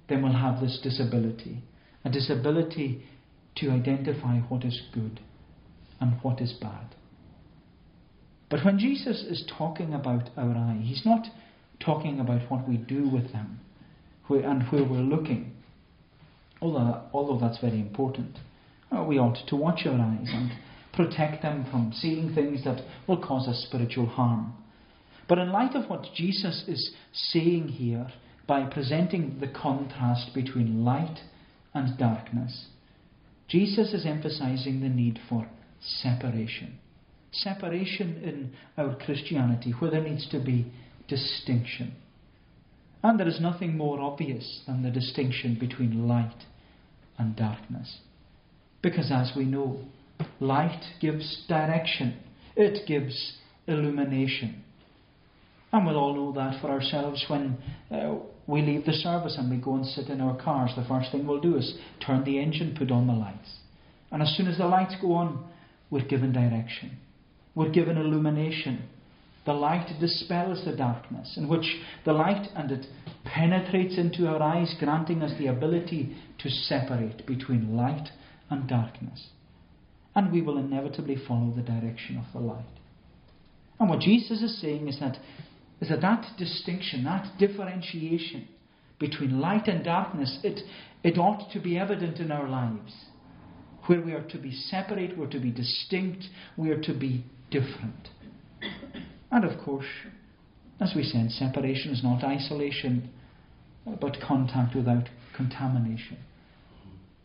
then 0.07 0.23
we'll 0.23 0.33
have 0.33 0.61
this 0.61 0.79
disability 0.81 1.63
a 2.05 2.09
disability 2.09 3.03
to 3.57 3.69
identify 3.69 4.39
what 4.47 4.63
is 4.63 4.81
good 4.93 5.19
and 5.99 6.13
what 6.21 6.39
is 6.39 6.53
bad. 6.61 6.95
But 8.49 8.63
when 8.63 8.79
Jesus 8.79 9.21
is 9.21 9.43
talking 9.57 9.93
about 9.93 10.29
our 10.37 10.55
eye, 10.55 10.79
he's 10.81 11.05
not 11.05 11.27
talking 11.83 12.21
about 12.21 12.49
what 12.49 12.67
we 12.69 12.77
do 12.77 13.09
with 13.09 13.33
them 13.33 13.59
and 14.29 14.63
where 14.69 14.83
we're 14.83 14.99
looking. 14.99 15.58
Although, 16.61 17.01
although 17.13 17.39
that's 17.39 17.61
very 17.61 17.79
important. 17.79 18.37
Uh, 18.91 19.03
we 19.03 19.17
ought 19.17 19.37
to 19.47 19.55
watch 19.55 19.85
our 19.85 19.99
eyes 19.99 20.29
and 20.29 20.51
protect 20.93 21.41
them 21.41 21.65
from 21.69 21.93
seeing 21.93 22.33
things 22.33 22.63
that 22.63 22.83
will 23.07 23.21
cause 23.21 23.47
us 23.47 23.65
spiritual 23.67 24.07
harm. 24.07 24.53
But 25.27 25.37
in 25.37 25.51
light 25.51 25.75
of 25.75 25.89
what 25.89 26.07
Jesus 26.15 26.65
is 26.67 26.91
saying 27.13 27.69
here, 27.69 28.11
by 28.47 28.63
presenting 28.63 29.39
the 29.39 29.47
contrast 29.47 30.33
between 30.33 30.83
light 30.83 31.19
and 31.73 31.97
darkness, 31.97 32.65
Jesus 33.47 33.93
is 33.93 34.05
emphasizing 34.05 34.81
the 34.81 34.89
need 34.89 35.19
for 35.29 35.47
separation. 36.01 36.79
Separation 37.31 38.21
in 38.23 38.53
our 38.75 38.95
Christianity, 38.95 39.71
where 39.71 39.91
there 39.91 40.03
needs 40.03 40.27
to 40.29 40.39
be 40.39 40.71
distinction. 41.07 41.93
And 43.03 43.19
there 43.19 43.27
is 43.27 43.39
nothing 43.39 43.77
more 43.77 44.01
obvious 44.01 44.61
than 44.65 44.81
the 44.81 44.89
distinction 44.89 45.57
between 45.59 46.07
light 46.07 46.45
and 47.19 47.36
darkness. 47.36 47.99
Because 48.82 49.12
as 49.12 49.32
we 49.36 49.45
know, 49.45 49.84
light 50.39 50.84
gives 50.99 51.45
direction, 51.47 52.17
it 52.55 52.88
gives 52.88 53.38
illumination. 53.67 54.63
And 55.71 55.86
we'll 55.86 55.97
all 55.97 56.15
know 56.15 56.32
that 56.34 56.60
for 56.62 56.69
ourselves 56.69 57.23
when 57.27 57.58
uh, 57.91 58.15
we 58.47 58.62
leave 58.62 58.86
the 58.86 58.93
service 58.93 59.36
and 59.38 59.51
we 59.51 59.58
go 59.58 59.75
and 59.75 59.86
sit 59.86 60.08
in 60.08 60.19
our 60.21 60.41
cars. 60.41 60.71
The 60.75 60.86
first 60.86 61.12
thing 61.12 61.27
we'll 61.27 61.39
do 61.39 61.58
is 61.58 61.77
turn 62.05 62.23
the 62.23 62.39
engine, 62.39 62.75
put 62.77 62.89
on 62.89 63.05
the 63.05 63.13
lights. 63.13 63.58
And 64.12 64.23
as 64.23 64.36
soon 64.36 64.47
as 64.47 64.58
the 64.58 64.65
lights 64.65 64.95
go 64.99 65.13
on, 65.13 65.47
we're 65.91 66.05
given 66.05 66.34
direction. 66.34 66.97
We're 67.53 67.69
given 67.69 67.97
illumination. 67.97 68.88
The 69.49 69.55
light 69.55 69.91
dispels 69.99 70.63
the 70.63 70.75
darkness, 70.75 71.33
in 71.35 71.47
which 71.47 71.81
the 72.05 72.13
light 72.13 72.49
and 72.55 72.69
it 72.69 72.85
penetrates 73.25 73.97
into 73.97 74.27
our 74.27 74.39
eyes, 74.43 74.75
granting 74.77 75.23
us 75.23 75.35
the 75.39 75.47
ability 75.47 76.15
to 76.38 76.49
separate 76.51 77.25
between 77.25 77.75
light 77.75 78.09
and 78.51 78.69
darkness. 78.69 79.29
And 80.13 80.31
we 80.31 80.43
will 80.43 80.59
inevitably 80.59 81.15
follow 81.27 81.51
the 81.55 81.63
direction 81.63 82.17
of 82.17 82.25
the 82.31 82.45
light. 82.47 82.63
And 83.79 83.89
what 83.89 84.01
Jesus 84.01 84.43
is 84.43 84.62
saying 84.62 84.88
is 84.88 84.99
that, 84.99 85.17
is 85.81 85.89
that 85.89 86.01
that 86.01 86.27
distinction, 86.38 87.05
that 87.05 87.39
differentiation 87.39 88.47
between 88.99 89.41
light 89.41 89.67
and 89.67 89.83
darkness, 89.83 90.41
it, 90.43 90.59
it 91.03 91.17
ought 91.17 91.51
to 91.53 91.59
be 91.59 91.75
evident 91.75 92.19
in 92.19 92.31
our 92.31 92.47
lives. 92.47 92.93
Where 93.88 93.99
we 94.01 94.12
are 94.12 94.27
to 94.29 94.38
be 94.38 94.51
separate, 94.51 95.17
we're 95.17 95.25
to 95.31 95.39
be 95.39 95.49
distinct, 95.49 96.25
we 96.55 96.69
are 96.69 96.81
to 96.83 96.93
be 96.93 97.25
different. 97.49 98.09
And 99.31 99.45
of 99.45 99.63
course, 99.63 99.85
as 100.79 100.93
we 100.95 101.03
said, 101.03 101.31
separation 101.31 101.91
is 101.91 102.03
not 102.03 102.23
isolation, 102.23 103.09
but 103.99 104.17
contact 104.25 104.75
without 104.75 105.09
contamination. 105.35 106.17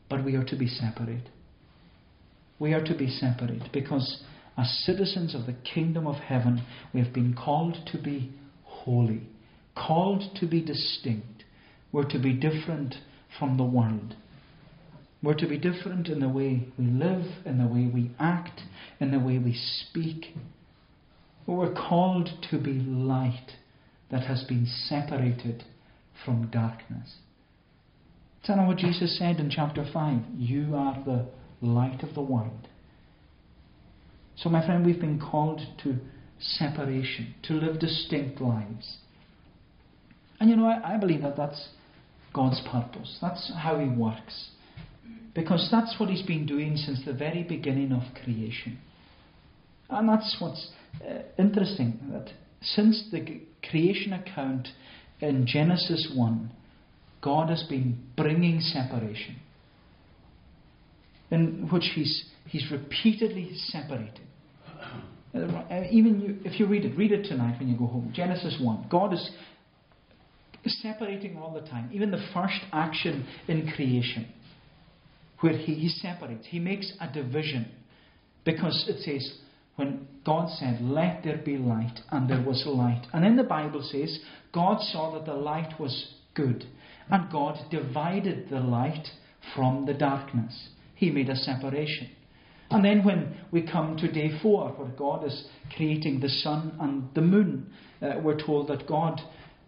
But 0.09 0.25
we 0.25 0.37
are 0.37 0.45
to 0.45 0.57
be 0.57 0.69
separate. 0.69 1.29
We 2.59 2.73
are 2.73 2.85
to 2.85 2.95
be 2.95 3.09
separate 3.09 3.73
because, 3.73 4.23
as 4.57 4.85
citizens 4.85 5.35
of 5.35 5.47
the 5.47 5.57
kingdom 5.75 6.07
of 6.07 6.17
heaven, 6.17 6.63
we 6.93 7.01
have 7.01 7.13
been 7.13 7.35
called 7.35 7.77
to 7.93 7.99
be 7.99 8.33
holy, 8.65 9.23
called 9.75 10.23
to 10.37 10.47
be 10.47 10.61
distinct. 10.61 11.45
We're 11.91 12.09
to 12.11 12.19
be 12.19 12.33
different 12.33 12.97
from 13.39 13.57
the 13.57 13.65
world. 13.65 14.15
We're 15.23 15.35
to 15.35 15.49
be 15.49 15.59
different 15.59 16.09
in 16.09 16.21
the 16.21 16.29
way 16.29 16.69
we 16.79 16.85
live, 16.85 17.25
in 17.47 17.59
the 17.59 17.67
way 17.67 17.91
we 17.93 18.11
act, 18.19 18.61
in 19.01 19.11
the 19.11 19.19
way 19.19 19.39
we 19.39 19.55
speak. 19.55 20.35
We're 21.47 21.75
called 21.75 22.31
to 22.51 22.59
be 22.59 22.73
light 22.73 23.53
that 24.11 24.25
has 24.25 24.45
been 24.45 24.67
separated 24.67 25.65
from 26.25 26.51
darkness. 26.51 27.17
Is 28.43 28.49
that 28.49 28.57
not 28.57 28.67
what 28.67 28.79
Jesus 28.79 29.19
said 29.19 29.37
in 29.41 29.51
chapter 29.51 29.87
5? 29.91 30.21
You 30.37 30.75
are 30.75 31.03
the 31.05 31.27
light 31.61 32.03
of 32.03 32.15
the 32.15 32.23
world. 32.23 32.69
So, 34.37 34.49
my 34.49 34.65
friend, 34.65 34.85
we've 34.85 35.01
been 35.01 35.21
called 35.21 35.61
to 35.83 35.97
separation, 36.39 37.35
to 37.45 37.55
live 37.55 37.79
distinct 37.79 38.41
lives. 38.41 38.99
And 40.41 40.51
you 40.51 40.57
know, 40.57 40.67
I, 40.67 40.95
I 40.95 40.99
believe 40.99 41.23
that 41.23 41.37
that's 41.37 41.69
God's 42.33 42.61
purpose. 42.71 43.19
That's 43.23 43.53
how 43.57 43.79
He 43.79 43.89
works. 43.89 44.51
Because 45.35 45.69
that's 45.71 45.99
what 45.99 46.09
He's 46.09 46.27
been 46.27 46.47
doing 46.47 46.77
since 46.77 47.05
the 47.05 47.13
very 47.13 47.43
beginning 47.43 47.93
of 47.93 48.03
creation. 48.23 48.79
And 49.89 50.09
that's 50.09 50.37
what's 50.39 50.71
uh, 51.03 51.23
interesting 51.39 51.99
that 52.13 52.31
since 52.63 53.09
the 53.11 53.41
creation 53.69 54.13
account 54.13 54.69
in 55.21 55.47
Genesis 55.47 56.13
1, 56.15 56.51
God 57.23 57.49
has 57.49 57.63
been 57.69 57.99
bringing 58.17 58.61
separation, 58.61 59.37
in 61.31 61.69
which 61.73 61.91
He's, 61.95 62.25
he's 62.49 62.71
repeatedly 62.71 63.53
separated. 63.55 64.21
Uh, 65.35 65.83
even 65.91 66.21
you, 66.21 66.39
if 66.45 66.61
you 66.61 66.67
read 66.67 66.85
it, 66.85 66.97
read 66.97 67.11
it 67.11 67.25
tonight 67.25 67.59
when 67.59 67.69
you 67.69 67.77
go 67.77 67.87
home. 67.87 68.13
Genesis 68.15 68.57
1. 68.61 68.87
God 68.89 69.13
is 69.13 69.31
separating 70.65 71.37
all 71.37 71.53
the 71.53 71.67
time. 71.69 71.91
Even 71.93 72.11
the 72.11 72.25
first 72.33 72.61
action 72.73 73.27
in 73.49 73.71
creation, 73.75 74.29
where 75.41 75.57
He, 75.57 75.75
he 75.75 75.89
separates, 75.89 76.47
He 76.47 76.61
makes 76.61 76.93
a 77.01 77.13
division. 77.13 77.71
Because 78.45 78.85
it 78.89 79.01
says, 79.01 79.39
when 79.77 80.07
God 80.25 80.51
said, 80.51 80.81
Let 80.81 81.23
there 81.25 81.39
be 81.39 81.57
light, 81.57 82.01
and 82.11 82.29
there 82.29 82.43
was 82.43 82.65
light. 82.67 83.07
And 83.13 83.25
then 83.25 83.37
the 83.37 83.43
Bible 83.43 83.83
says, 83.83 84.19
God 84.53 84.81
saw 84.81 85.13
that 85.15 85.27
the 85.27 85.35
light 85.35 85.79
was 85.79 86.15
good, 86.35 86.65
and 87.11 87.31
God 87.31 87.59
divided 87.71 88.49
the 88.49 88.61
light 88.61 89.09
from 89.55 89.87
the 89.87 89.95
darkness. 89.95 90.69
He 90.95 91.11
made 91.11 91.29
a 91.29 91.37
separation. 91.37 92.11
And 92.71 92.85
then 92.85 93.05
when 93.05 93.37
we 93.51 93.63
come 93.63 93.97
to 93.99 94.11
day 94.11 94.31
four, 94.43 94.71
where 94.71 94.89
God 94.89 95.25
is 95.27 95.45
creating 95.77 96.21
the 96.21 96.29
sun 96.29 96.77
and 96.81 97.09
the 97.15 97.21
moon, 97.21 97.71
uh, 98.01 98.21
we're 98.23 98.43
told 98.43 98.69
that 98.69 98.89
God 98.89 99.21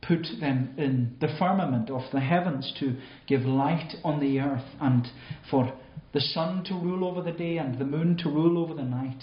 put 0.02 0.26
them 0.40 0.74
in 0.78 1.16
the 1.20 1.28
firmament 1.38 1.90
of 1.90 2.02
the 2.12 2.20
heavens 2.20 2.72
to 2.80 2.96
give 3.26 3.42
light 3.42 3.94
on 4.04 4.20
the 4.20 4.38
earth 4.40 4.64
and 4.80 5.06
for 5.50 5.72
the 6.12 6.20
sun 6.20 6.64
to 6.64 6.74
rule 6.74 7.04
over 7.04 7.22
the 7.22 7.36
day 7.36 7.58
and 7.58 7.78
the 7.78 7.84
moon 7.84 8.16
to 8.16 8.28
rule 8.28 8.58
over 8.58 8.74
the 8.74 8.82
night 8.82 9.22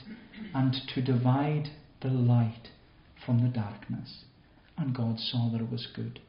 and 0.53 0.75
to 0.93 1.01
divide 1.01 1.69
the 2.01 2.09
light 2.09 2.69
from 3.25 3.41
the 3.41 3.49
darkness. 3.49 4.23
And 4.77 4.95
God 4.95 5.19
saw 5.19 5.49
that 5.51 5.61
it 5.61 5.71
was 5.71 5.87
good. 5.95 6.19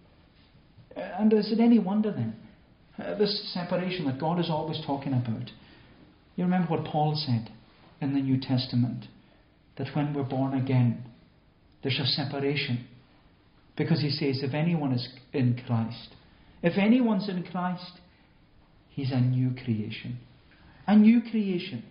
And 0.97 1.33
is 1.33 1.51
it 1.51 1.61
any 1.61 1.79
wonder 1.79 2.13
then, 2.13 2.37
uh, 2.99 3.17
this 3.17 3.53
separation 3.53 4.07
that 4.07 4.21
God 4.21 4.39
is 4.39 4.49
always 4.51 4.81
talking 4.87 5.13
about? 5.13 5.51
You 6.37 6.45
remember 6.45 6.69
what 6.69 6.85
Paul 6.85 7.15
said 7.17 7.53
in 8.01 8.15
the 8.15 8.21
New 8.21 8.41
Testament 8.41 9.07
that 9.77 9.95
when 9.95 10.15
we're 10.15 10.23
born 10.23 10.55
again, 10.55 11.05
there's 11.83 11.99
a 11.99 12.07
separation. 12.07 12.87
Because 13.77 14.01
he 14.01 14.11
says, 14.11 14.43
if 14.43 14.55
anyone 14.55 14.93
is 14.93 15.09
in 15.33 15.61
Christ, 15.67 16.15
if 16.63 16.79
anyone's 16.79 17.29
in 17.29 17.43
Christ, 17.43 18.01
he's 18.91 19.11
a 19.11 19.21
new 19.21 19.51
creation. 19.65 20.19
A 20.87 20.97
new 20.97 21.21
creation. 21.21 21.85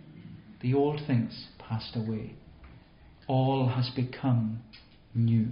The 0.62 0.74
old 0.74 1.00
things 1.06 1.48
passed 1.68 1.96
away. 1.96 2.34
all 3.26 3.68
has 3.68 3.90
become 3.96 4.60
new. 5.14 5.46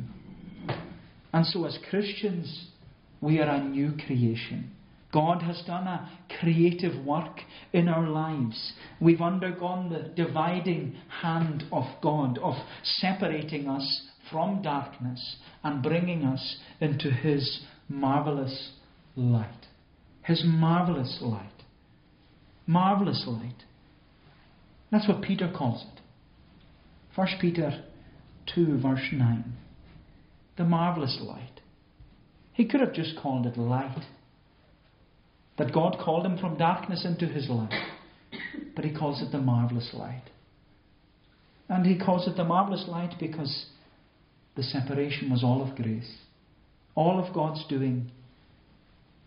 And 1.33 1.46
so, 1.46 1.64
as 1.64 1.79
Christians, 1.88 2.66
we 3.20 3.40
are 3.40 3.48
a 3.48 3.64
new 3.64 3.92
creation. 4.07 4.70
God 5.12 5.42
has 5.42 5.62
done 5.66 5.87
a 5.87 6.11
creative 6.40 7.05
work 7.05 7.40
in 7.72 7.88
our 7.88 8.09
lives. 8.09 8.72
We've 9.01 9.20
undergone 9.20 9.90
the 9.90 10.25
dividing 10.25 10.96
hand 11.22 11.64
of 11.70 11.85
God, 12.03 12.38
of 12.38 12.55
separating 12.83 13.68
us 13.68 14.09
from 14.31 14.62
darkness 14.62 15.37
and 15.62 15.83
bringing 15.83 16.25
us 16.25 16.57
into 16.81 17.11
His 17.11 17.61
marvelous 17.88 18.72
light. 19.16 19.66
His 20.22 20.42
marvelous 20.44 21.18
light. 21.20 21.48
Marvelous 22.66 23.25
light. 23.27 23.64
That's 24.90 25.09
what 25.09 25.22
Peter 25.22 25.53
calls 25.55 25.85
it. 25.85 25.91
1 27.14 27.29
Peter 27.40 27.85
2, 28.55 28.79
verse 28.81 29.09
9. 29.12 29.44
The 30.57 30.64
marvelous 30.64 31.18
light. 31.20 31.61
He 32.53 32.66
could 32.66 32.81
have 32.81 32.94
just 32.94 33.16
called 33.20 33.46
it 33.46 33.59
light. 33.59 34.05
That 35.59 35.75
God 35.75 35.98
called 36.03 36.25
him 36.25 36.38
from 36.38 36.57
darkness 36.57 37.05
into 37.05 37.27
his 37.27 37.48
light. 37.48 37.72
But 38.75 38.85
he 38.85 38.94
calls 38.94 39.22
it 39.22 39.31
the 39.31 39.38
marvelous 39.38 39.90
light. 39.92 40.25
And 41.68 41.87
he 41.87 41.98
calls 41.98 42.27
it 42.27 42.37
the 42.37 42.44
marvelous 42.44 42.87
light 42.88 43.14
because 43.20 43.66
the 44.57 44.62
separation 44.62 45.31
was 45.31 45.42
all 45.42 45.66
of 45.66 45.77
grace, 45.77 46.18
all 46.94 47.22
of 47.22 47.35
God's 47.35 47.64
doing. 47.68 48.11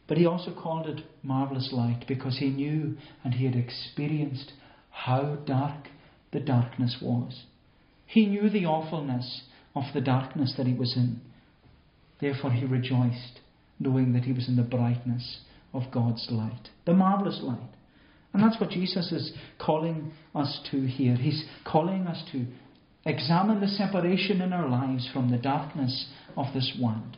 But 0.08 0.17
he 0.17 0.26
also 0.26 0.54
called 0.54 0.88
it 0.88 1.02
marvelous 1.24 1.69
light 1.71 2.06
because 2.08 2.38
he 2.38 2.50
knew 2.50 2.98
and 3.24 3.34
he 3.34 3.45
had 3.45 3.56
experienced 3.56 4.54
how 4.91 5.38
dark 5.45 5.88
the 6.32 6.39
darkness 6.39 6.98
was. 7.02 7.45
He 8.06 8.26
knew 8.26 8.50
the 8.50 8.65
awfulness 8.65 9.44
of 9.76 9.84
the 9.94 10.02
darkness 10.02 10.54
that 10.58 10.68
he 10.68 10.74
was 10.74 10.96
in. 10.96 11.22
Therefore, 12.22 12.52
he 12.52 12.65
rejoiced, 12.65 13.39
knowing 13.80 14.13
that 14.13 14.24
he 14.24 14.34
was 14.34 14.48
in 14.48 14.56
the 14.56 14.63
brightness 14.63 15.39
of 15.74 15.91
God's 15.91 16.28
light, 16.32 16.70
the 16.86 16.94
marvelous 16.94 17.39
light. 17.41 17.60
And 18.34 18.44
that's 18.44 18.60
what 18.60 18.70
Jesus 18.70 19.12
is 19.12 19.34
calling 19.60 20.12
us 20.34 20.60
to 20.72 20.86
here. 20.86 21.15
He's 21.15 21.46
calling 21.65 22.08
us 22.08 22.24
to 22.32 22.46
examine 23.06 23.62
the 23.62 23.68
separation 23.68 24.41
in 24.41 24.54
our 24.54 24.68
lives 24.68 25.10
from 25.13 25.30
the 25.30 25.38
darkness 25.38 26.08
of 26.36 26.48
this 26.54 26.78
world. 26.82 27.18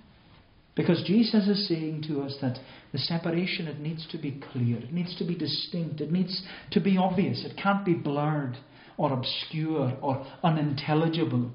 Because 0.75 1.03
Jesus 1.07 1.47
is 1.47 1.67
saying 1.67 2.03
to 2.07 2.21
us 2.21 2.37
that 2.41 2.59
the 2.91 2.99
separation, 2.99 3.67
it 3.67 3.79
needs 3.79 4.07
to 4.11 4.17
be 4.19 4.39
clear, 4.51 4.77
it 4.77 4.93
needs 4.93 5.17
to 5.17 5.25
be 5.25 5.35
distinct, 5.35 6.01
it 6.01 6.11
needs 6.11 6.43
to 6.71 6.79
be 6.79 6.97
obvious, 6.97 7.43
it 7.43 7.57
can't 7.57 7.83
be 7.83 7.95
blurred 7.95 8.57
or 8.97 9.13
obscure 9.13 9.95
or 10.01 10.25
unintelligible. 10.43 11.51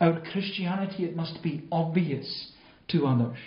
Our 0.00 0.20
Christianity, 0.32 1.04
it 1.04 1.16
must 1.16 1.42
be 1.42 1.66
obvious 1.72 2.52
to 2.88 3.06
others. 3.06 3.38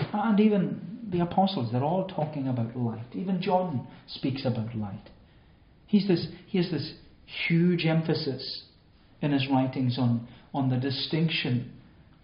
And 0.00 0.40
even 0.40 0.98
the 1.10 1.20
apostles, 1.20 1.70
they're 1.70 1.84
all 1.84 2.06
talking 2.06 2.48
about 2.48 2.76
light. 2.76 3.06
Even 3.14 3.42
John 3.42 3.86
speaks 4.06 4.44
about 4.44 4.74
light. 4.74 5.10
He's 5.86 6.08
this, 6.08 6.26
he 6.46 6.58
has 6.58 6.70
this 6.70 6.94
huge 7.46 7.84
emphasis 7.84 8.64
in 9.20 9.32
his 9.32 9.46
writings 9.50 9.98
on, 9.98 10.26
on 10.54 10.70
the 10.70 10.76
distinction 10.76 11.72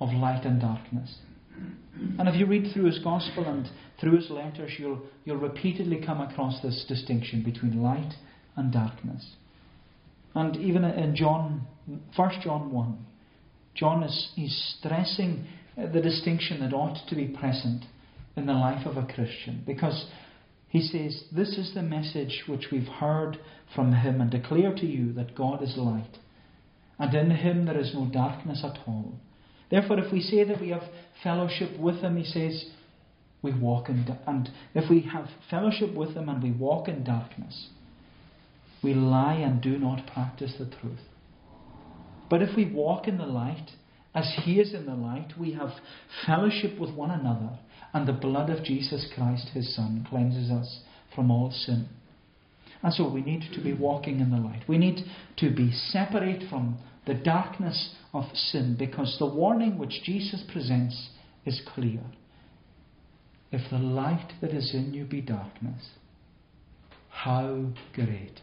of 0.01 0.11
light 0.11 0.45
and 0.45 0.61
darkness. 0.61 1.19
And 2.19 2.29
if 2.29 2.35
you 2.35 2.47
read 2.47 2.73
through 2.73 2.87
his 2.87 2.99
gospel 2.99 3.45
and 3.45 3.69
through 4.01 4.17
his 4.17 4.31
letters, 4.31 4.73
you'll, 4.79 5.01
you'll 5.25 5.37
repeatedly 5.37 6.03
come 6.05 6.21
across 6.21 6.61
this 6.63 6.85
distinction 6.89 7.43
between 7.43 7.83
light 7.83 8.13
and 8.57 8.73
darkness. 8.73 9.35
And 10.35 10.57
even 10.57 10.85
in 10.85 11.15
John, 11.15 11.67
1 12.17 12.31
John 12.43 12.73
1, 12.73 13.07
John 13.75 14.03
is 14.03 14.33
he's 14.35 14.75
stressing 14.79 15.47
the 15.77 16.01
distinction 16.01 16.61
that 16.61 16.73
ought 16.73 16.99
to 17.09 17.15
be 17.15 17.27
present 17.27 17.85
in 18.37 18.47
the 18.47 18.53
life 18.53 18.87
of 18.87 18.97
a 18.97 19.07
Christian 19.07 19.63
because 19.67 20.07
he 20.69 20.81
says, 20.81 21.25
This 21.35 21.57
is 21.57 21.73
the 21.75 21.83
message 21.83 22.45
which 22.49 22.67
we've 22.73 22.89
heard 22.89 23.39
from 23.75 23.93
him 23.93 24.21
and 24.21 24.31
declare 24.31 24.75
to 24.75 24.87
you 24.87 25.13
that 25.13 25.37
God 25.37 25.63
is 25.63 25.77
light, 25.77 26.19
and 26.99 27.15
in 27.15 27.31
him 27.31 27.67
there 27.67 27.79
is 27.79 27.95
no 27.95 28.07
darkness 28.13 28.65
at 28.65 28.79
all. 28.87 29.15
Therefore, 29.71 29.99
if 29.99 30.13
we 30.13 30.21
say 30.21 30.45
that 30.45 30.61
we 30.61 30.71
have 30.71 30.83
fellowship 31.23 31.79
with 31.79 31.97
him, 31.97 32.17
he 32.17 32.25
says, 32.25 32.67
we 33.43 33.53
walk 33.53 33.89
in, 33.89 34.07
and 34.27 34.51
if 34.75 34.89
we 34.91 35.03
have 35.03 35.29
fellowship 35.51 35.95
with 35.95 36.17
him 36.17 36.29
and 36.29 36.43
we 36.43 36.51
walk 36.51 36.89
in 36.89 37.05
darkness, 37.05 37.69
we 38.85 38.95
lie 38.95 39.35
and 39.35 39.63
do 39.63 39.79
not 39.79 40.07
practice 40.07 40.55
the 40.59 40.67
truth. 40.67 41.01
But 42.29 42.43
if 42.43 42.57
we 42.57 42.71
walk 42.71 43.09
in 43.09 43.19
the 43.19 43.27
light, 43.27 43.71
as 44.15 44.33
he 44.45 44.61
is 44.61 44.75
in 44.75 44.87
the 44.87 44.95
light, 44.95 45.33
we 45.39 45.53
have 45.53 45.71
fellowship 46.27 46.79
with 46.79 46.95
one 46.95 47.11
another, 47.11 47.59
and 47.93 48.07
the 48.07 48.13
blood 48.13 48.51
of 48.51 48.65
Jesus 48.65 49.11
Christ, 49.15 49.49
his 49.55 49.75
Son, 49.75 50.07
cleanses 50.09 50.51
us 50.51 50.81
from 51.15 51.31
all 51.31 51.51
sin. 51.51 51.89
And 52.83 52.93
so 52.93 53.09
we 53.09 53.23
need 53.23 53.45
to 53.55 53.63
be 53.63 53.73
walking 53.73 54.21
in 54.21 54.31
the 54.31 54.37
light. 54.37 54.63
We 54.69 54.79
need 54.79 55.01
to 55.39 55.51
be 55.51 55.73
separate 55.73 56.49
from 56.51 56.79
the 57.07 57.15
darkness 57.15 57.95
of 58.13 58.25
sin 58.35 58.77
because 58.79 59.17
the 59.19 59.27
warning 59.27 59.79
which 59.79 60.03
Jesus 60.05 60.45
presents 60.53 61.09
is 61.47 61.63
clear. 61.75 62.01
If 63.51 63.71
the 63.71 63.79
light 63.79 64.33
that 64.41 64.51
is 64.51 64.75
in 64.75 64.93
you 64.93 65.05
be 65.05 65.21
darkness, 65.21 65.91
how 67.09 67.67
great 67.95 68.41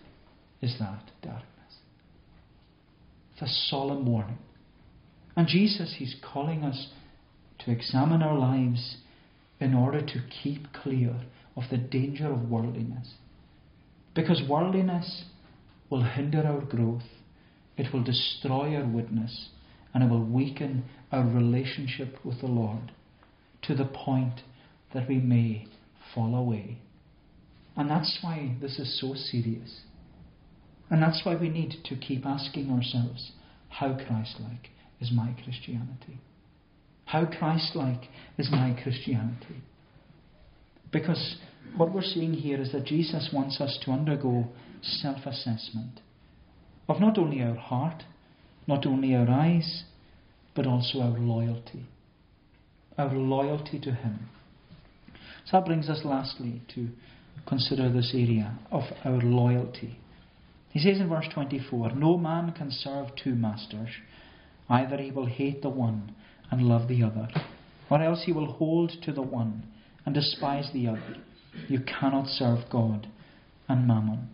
is 0.62 0.76
that 0.80 1.12
darkness? 1.22 1.46
It's 3.34 3.42
a 3.42 3.70
solemn 3.70 4.06
warning. 4.06 4.38
And 5.36 5.48
Jesus, 5.48 5.96
He's 5.98 6.16
calling 6.22 6.64
us 6.64 6.90
to 7.60 7.72
examine 7.72 8.22
our 8.22 8.38
lives 8.38 8.98
in 9.60 9.74
order 9.74 10.02
to 10.02 10.24
keep 10.44 10.74
clear 10.74 11.16
of 11.56 11.64
the 11.70 11.78
danger 11.78 12.32
of 12.32 12.50
worldliness. 12.50 13.14
Because 14.14 14.42
worldliness 14.48 15.26
will 15.90 16.04
hinder 16.04 16.44
our 16.46 16.62
growth, 16.62 17.04
it 17.78 17.94
will 17.94 18.04
destroy 18.04 18.76
our 18.76 18.86
witness, 18.86 19.50
and 19.94 20.04
it 20.04 20.10
will 20.10 20.24
weaken 20.24 20.84
our 21.12 21.24
relationship 21.24 22.24
with 22.26 22.42
the 22.42 22.48
Lord 22.48 22.92
to 23.64 23.76
the 23.76 23.86
point 23.86 24.42
that 24.94 25.08
we 25.08 25.18
may 25.18 25.68
fall 26.14 26.36
away. 26.36 26.80
And 27.76 27.90
that's 27.90 28.20
why 28.22 28.56
this 28.62 28.80
is 28.80 29.00
so 29.00 29.14
serious. 29.14 29.82
And 30.92 31.02
that's 31.02 31.22
why 31.24 31.36
we 31.36 31.48
need 31.48 31.74
to 31.86 31.96
keep 31.96 32.26
asking 32.26 32.70
ourselves, 32.70 33.32
how 33.70 33.96
Christ 33.96 34.36
like 34.42 34.70
is 35.00 35.10
my 35.12 35.34
Christianity? 35.44 36.20
How 37.06 37.26
Christ 37.26 37.76
like 37.76 38.10
is 38.38 38.50
my 38.52 38.78
Christianity? 38.84 39.64
Because 40.92 41.38
what 41.78 41.94
we're 41.94 42.02
seeing 42.02 42.34
here 42.34 42.60
is 42.62 42.74
that 42.74 42.86
Jesus 42.86 43.30
wants 43.34 43.62
us 43.62 43.80
to 43.86 43.92
undergo 43.92 44.48
self 44.82 45.26
assessment 45.26 46.02
of 46.90 47.00
not 47.00 47.18
only 47.18 47.42
our 47.42 47.56
heart, 47.56 48.04
not 48.68 48.86
only 48.86 49.16
our 49.16 49.30
eyes, 49.30 49.84
but 50.54 50.68
also 50.68 51.00
our 51.00 51.18
loyalty. 51.18 51.86
Our 52.98 53.14
loyalty 53.14 53.80
to 53.80 53.92
Him. 53.94 54.28
So 55.46 55.58
that 55.58 55.66
brings 55.66 55.90
us 55.90 56.02
lastly 56.04 56.62
to 56.76 56.90
consider 57.48 57.90
this 57.90 58.12
area 58.14 58.60
of 58.72 58.84
our 59.06 59.22
loyalty. 59.22 59.98
He 60.72 60.80
says 60.80 61.00
in 61.00 61.10
verse 61.10 61.28
24 61.34 61.92
No 61.92 62.18
man 62.18 62.54
can 62.54 62.72
serve 62.72 63.16
two 63.22 63.36
masters. 63.36 63.90
Either 64.70 64.98
he 64.98 65.12
will 65.12 65.26
hate 65.26 65.62
the 65.62 65.70
one 65.70 66.16
and 66.50 66.62
love 66.62 66.88
the 66.88 67.04
other, 67.04 67.28
or 67.90 68.02
else 68.02 68.24
he 68.26 68.32
will 68.32 68.54
hold 68.54 68.92
to 69.04 69.12
the 69.12 69.22
one 69.22 69.64
and 70.06 70.16
despise 70.16 70.70
the 70.74 70.88
other. 70.88 71.18
You 71.68 71.80
cannot 71.82 72.28
serve 72.28 72.70
God 72.70 73.08
and 73.68 73.88
mammon. 73.88 74.30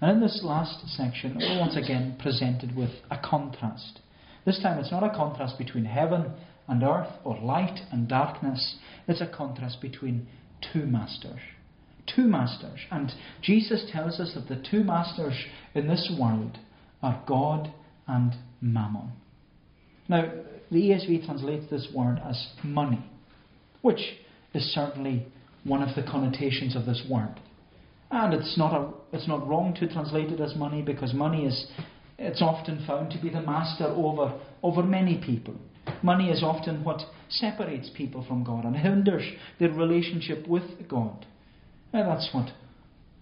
And 0.00 0.10
in 0.10 0.20
this 0.20 0.42
last 0.42 0.86
section, 0.88 1.36
we're 1.38 1.60
once 1.60 1.76
again 1.76 2.16
presented 2.20 2.76
with 2.76 2.90
a 3.10 3.18
contrast. 3.18 4.00
This 4.44 4.60
time 4.62 4.78
it's 4.78 4.90
not 4.90 5.02
a 5.02 5.16
contrast 5.16 5.56
between 5.56 5.86
heaven 5.86 6.32
and 6.68 6.82
earth 6.82 7.12
or 7.24 7.38
light 7.40 7.80
and 7.90 8.08
darkness, 8.08 8.76
it's 9.08 9.22
a 9.22 9.26
contrast 9.26 9.80
between 9.80 10.26
two 10.72 10.86
masters. 10.86 11.40
Two 12.06 12.24
masters. 12.24 12.80
And 12.90 13.12
Jesus 13.42 13.88
tells 13.92 14.20
us 14.20 14.34
that 14.34 14.48
the 14.48 14.62
two 14.70 14.84
masters 14.84 15.34
in 15.74 15.88
this 15.88 16.12
world 16.18 16.58
are 17.02 17.22
God 17.26 17.72
and 18.06 18.34
mammon. 18.60 19.12
Now, 20.08 20.30
the 20.70 20.90
ESV 20.90 21.24
translates 21.24 21.70
this 21.70 21.88
word 21.94 22.20
as 22.28 22.48
money, 22.62 23.04
which 23.82 24.00
is 24.52 24.64
certainly 24.74 25.26
one 25.64 25.82
of 25.82 25.94
the 25.94 26.02
connotations 26.02 26.76
of 26.76 26.84
this 26.84 27.02
word. 27.08 27.40
And 28.10 28.34
it's 28.34 28.56
not, 28.58 28.72
a, 28.74 29.16
it's 29.16 29.26
not 29.26 29.46
wrong 29.48 29.74
to 29.80 29.92
translate 29.92 30.30
it 30.30 30.40
as 30.40 30.54
money 30.54 30.82
because 30.82 31.14
money 31.14 31.46
is 31.46 31.66
it's 32.18 32.42
often 32.42 32.84
found 32.86 33.10
to 33.10 33.20
be 33.20 33.28
the 33.28 33.40
master 33.40 33.84
over, 33.84 34.38
over 34.62 34.82
many 34.82 35.20
people. 35.24 35.54
Money 36.02 36.30
is 36.30 36.42
often 36.42 36.84
what 36.84 37.02
separates 37.28 37.90
people 37.94 38.24
from 38.26 38.44
God 38.44 38.64
and 38.64 38.76
hinders 38.76 39.24
their 39.58 39.72
relationship 39.72 40.46
with 40.46 40.88
God. 40.88 41.26
Now 41.94 42.12
that's 42.12 42.28
what 42.32 42.50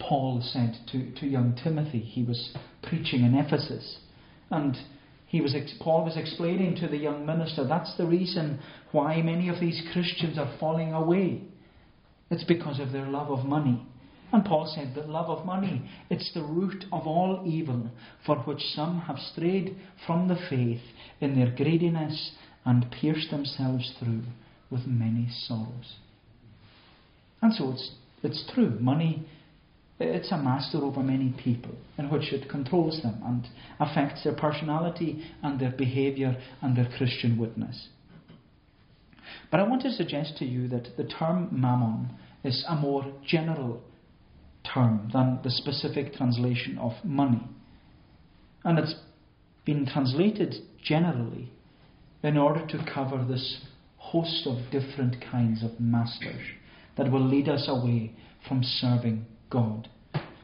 Paul 0.00 0.40
said 0.42 0.74
to, 0.92 1.14
to 1.20 1.26
young 1.26 1.58
Timothy. 1.62 2.00
He 2.00 2.24
was 2.24 2.56
preaching 2.82 3.22
in 3.22 3.35
Ephesus. 3.35 3.98
And 4.50 4.74
he 5.26 5.42
was, 5.42 5.54
Paul 5.78 6.04
was 6.04 6.16
explaining 6.16 6.76
to 6.76 6.88
the 6.88 6.96
young 6.96 7.26
minister 7.26 7.66
that's 7.68 7.94
the 7.98 8.06
reason 8.06 8.61
why 8.90 9.20
many 9.20 9.50
of 9.50 9.61
these 9.61 9.82
Christians 9.92 10.38
are 10.38 10.56
falling 10.58 10.94
away. 10.94 11.42
It's 12.30 12.44
because 12.44 12.80
of 12.80 12.92
their 12.92 13.06
love 13.06 13.30
of 13.30 13.44
money. 13.44 13.87
And 14.32 14.42
Paul 14.42 14.72
said 14.74 14.94
that 14.94 15.11
love 15.11 15.28
of 15.28 15.44
money, 15.44 15.90
it's 16.08 16.32
the 16.32 16.42
root 16.42 16.87
of 16.90 17.06
all 17.06 17.42
evil, 17.46 17.90
for 18.24 18.37
which 18.37 18.62
some 18.74 19.00
have 19.00 19.18
strayed 19.18 19.76
from 20.06 20.28
the 20.28 20.38
faith 20.48 20.80
in 21.20 21.37
their 21.37 21.54
greediness 21.54 22.32
and 22.64 22.90
pierced 22.90 23.30
themselves 23.30 23.92
through 23.98 24.22
with 24.70 24.87
many 24.87 25.28
sorrows. 25.46 25.96
And 27.42 27.52
so 27.52 27.72
it's, 27.72 27.90
it's 28.22 28.44
true. 28.54 28.78
Money, 28.78 29.26
it's 29.98 30.32
a 30.32 30.37
master 30.37 30.78
over 30.78 31.02
many 31.02 31.35
people 31.42 31.74
in 31.98 32.11
which 32.11 32.32
it 32.32 32.48
controls 32.48 33.00
them 33.02 33.20
and 33.24 33.46
affects 33.80 34.24
their 34.24 34.35
personality 34.35 35.24
and 35.42 35.61
their 35.61 35.72
behaviour 35.72 36.37
and 36.61 36.76
their 36.76 36.88
Christian 36.96 37.38
witness. 37.38 37.88
But 39.50 39.61
I 39.61 39.68
want 39.68 39.82
to 39.82 39.90
suggest 39.90 40.37
to 40.38 40.44
you 40.44 40.68
that 40.68 40.96
the 40.96 41.04
term 41.04 41.48
mammon 41.52 42.11
is 42.44 42.64
a 42.68 42.74
more 42.74 43.12
general 43.26 43.82
term 44.72 45.11
than 45.12 45.40
the 45.42 45.50
specific 45.50 46.14
translation 46.14 46.78
of 46.78 46.92
money. 47.04 47.46
And 48.64 48.78
it's 48.78 48.94
been 49.64 49.87
translated 49.87 50.54
generally 50.82 51.50
in 52.22 52.37
order 52.37 52.66
to 52.66 52.87
cover 52.92 53.24
this 53.24 53.61
host 53.96 54.46
of 54.46 54.70
different 54.70 55.16
kinds 55.30 55.62
of 55.62 55.78
masters 55.80 56.40
that 56.96 57.11
will 57.11 57.26
lead 57.26 57.48
us 57.48 57.66
away 57.68 58.12
from 58.46 58.62
serving 58.62 59.24
God. 59.50 59.88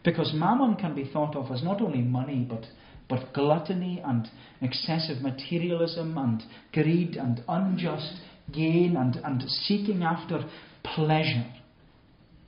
Because 0.04 0.32
mammon 0.32 0.76
can 0.76 0.94
be 0.94 1.10
thought 1.12 1.36
of 1.36 1.50
as 1.50 1.62
not 1.62 1.80
only 1.80 2.00
money, 2.00 2.46
but, 2.48 2.64
but 3.08 3.34
gluttony 3.34 4.02
and 4.04 4.28
excessive 4.62 5.20
materialism 5.20 6.16
and 6.16 6.42
greed 6.72 7.16
and 7.16 7.42
unjust 7.48 8.14
gain 8.52 8.96
and, 8.96 9.16
and 9.16 9.42
seeking 9.42 10.02
after 10.02 10.48
pleasure. 10.82 11.52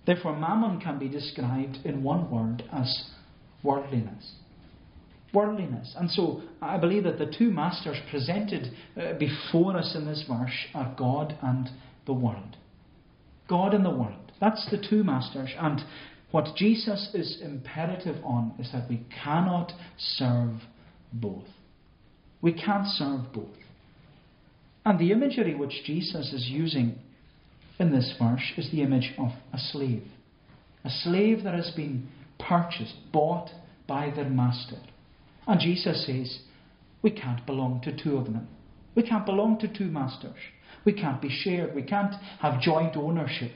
Therefore, 0.06 0.36
mammon 0.36 0.80
can 0.80 0.98
be 0.98 1.08
described 1.08 1.78
in 1.84 2.02
one 2.02 2.30
word 2.30 2.64
as 2.72 3.04
worldliness. 3.62 4.32
Worldliness. 5.32 5.94
And 5.96 6.10
so 6.10 6.42
I 6.60 6.78
believe 6.78 7.04
that 7.04 7.18
the 7.18 7.32
two 7.36 7.50
masters 7.50 7.98
presented 8.10 8.72
uh, 8.96 9.18
before 9.18 9.76
us 9.76 9.94
in 9.94 10.06
this 10.06 10.24
verse 10.28 10.66
are 10.74 10.94
God 10.96 11.36
and 11.42 11.68
the 12.06 12.14
world. 12.14 12.56
God 13.50 13.74
and 13.74 13.84
the 13.84 13.90
world. 13.90 14.32
That's 14.40 14.66
the 14.70 14.78
two 14.78 15.04
masters. 15.04 15.50
And 15.58 15.82
what 16.30 16.56
Jesus 16.56 17.10
is 17.12 17.40
imperative 17.42 18.24
on 18.24 18.54
is 18.58 18.70
that 18.72 18.88
we 18.88 19.04
cannot 19.22 19.72
serve 19.98 20.52
both. 21.12 21.48
We 22.40 22.52
can't 22.52 22.86
serve 22.86 23.32
both. 23.34 23.48
And 24.86 24.98
the 24.98 25.12
imagery 25.12 25.54
which 25.54 25.82
Jesus 25.84 26.32
is 26.32 26.46
using 26.48 26.98
in 27.78 27.92
this 27.92 28.14
verse 28.18 28.52
is 28.56 28.70
the 28.70 28.82
image 28.82 29.12
of 29.18 29.32
a 29.52 29.58
slave. 29.58 30.04
A 30.84 30.90
slave 30.90 31.44
that 31.44 31.54
has 31.54 31.70
been 31.76 32.08
purchased, 32.38 32.94
bought 33.12 33.50
by 33.86 34.10
their 34.14 34.30
master. 34.30 34.78
And 35.46 35.60
Jesus 35.60 36.06
says, 36.06 36.40
we 37.02 37.10
can't 37.10 37.44
belong 37.44 37.82
to 37.82 37.96
two 38.02 38.16
of 38.16 38.26
them. 38.26 38.48
We 38.94 39.02
can't 39.02 39.26
belong 39.26 39.58
to 39.58 39.68
two 39.68 39.86
masters. 39.86 40.36
We 40.84 40.92
can't 40.92 41.20
be 41.20 41.30
shared. 41.30 41.74
We 41.74 41.82
can't 41.82 42.14
have 42.40 42.60
joint 42.60 42.96
ownership. 42.96 43.52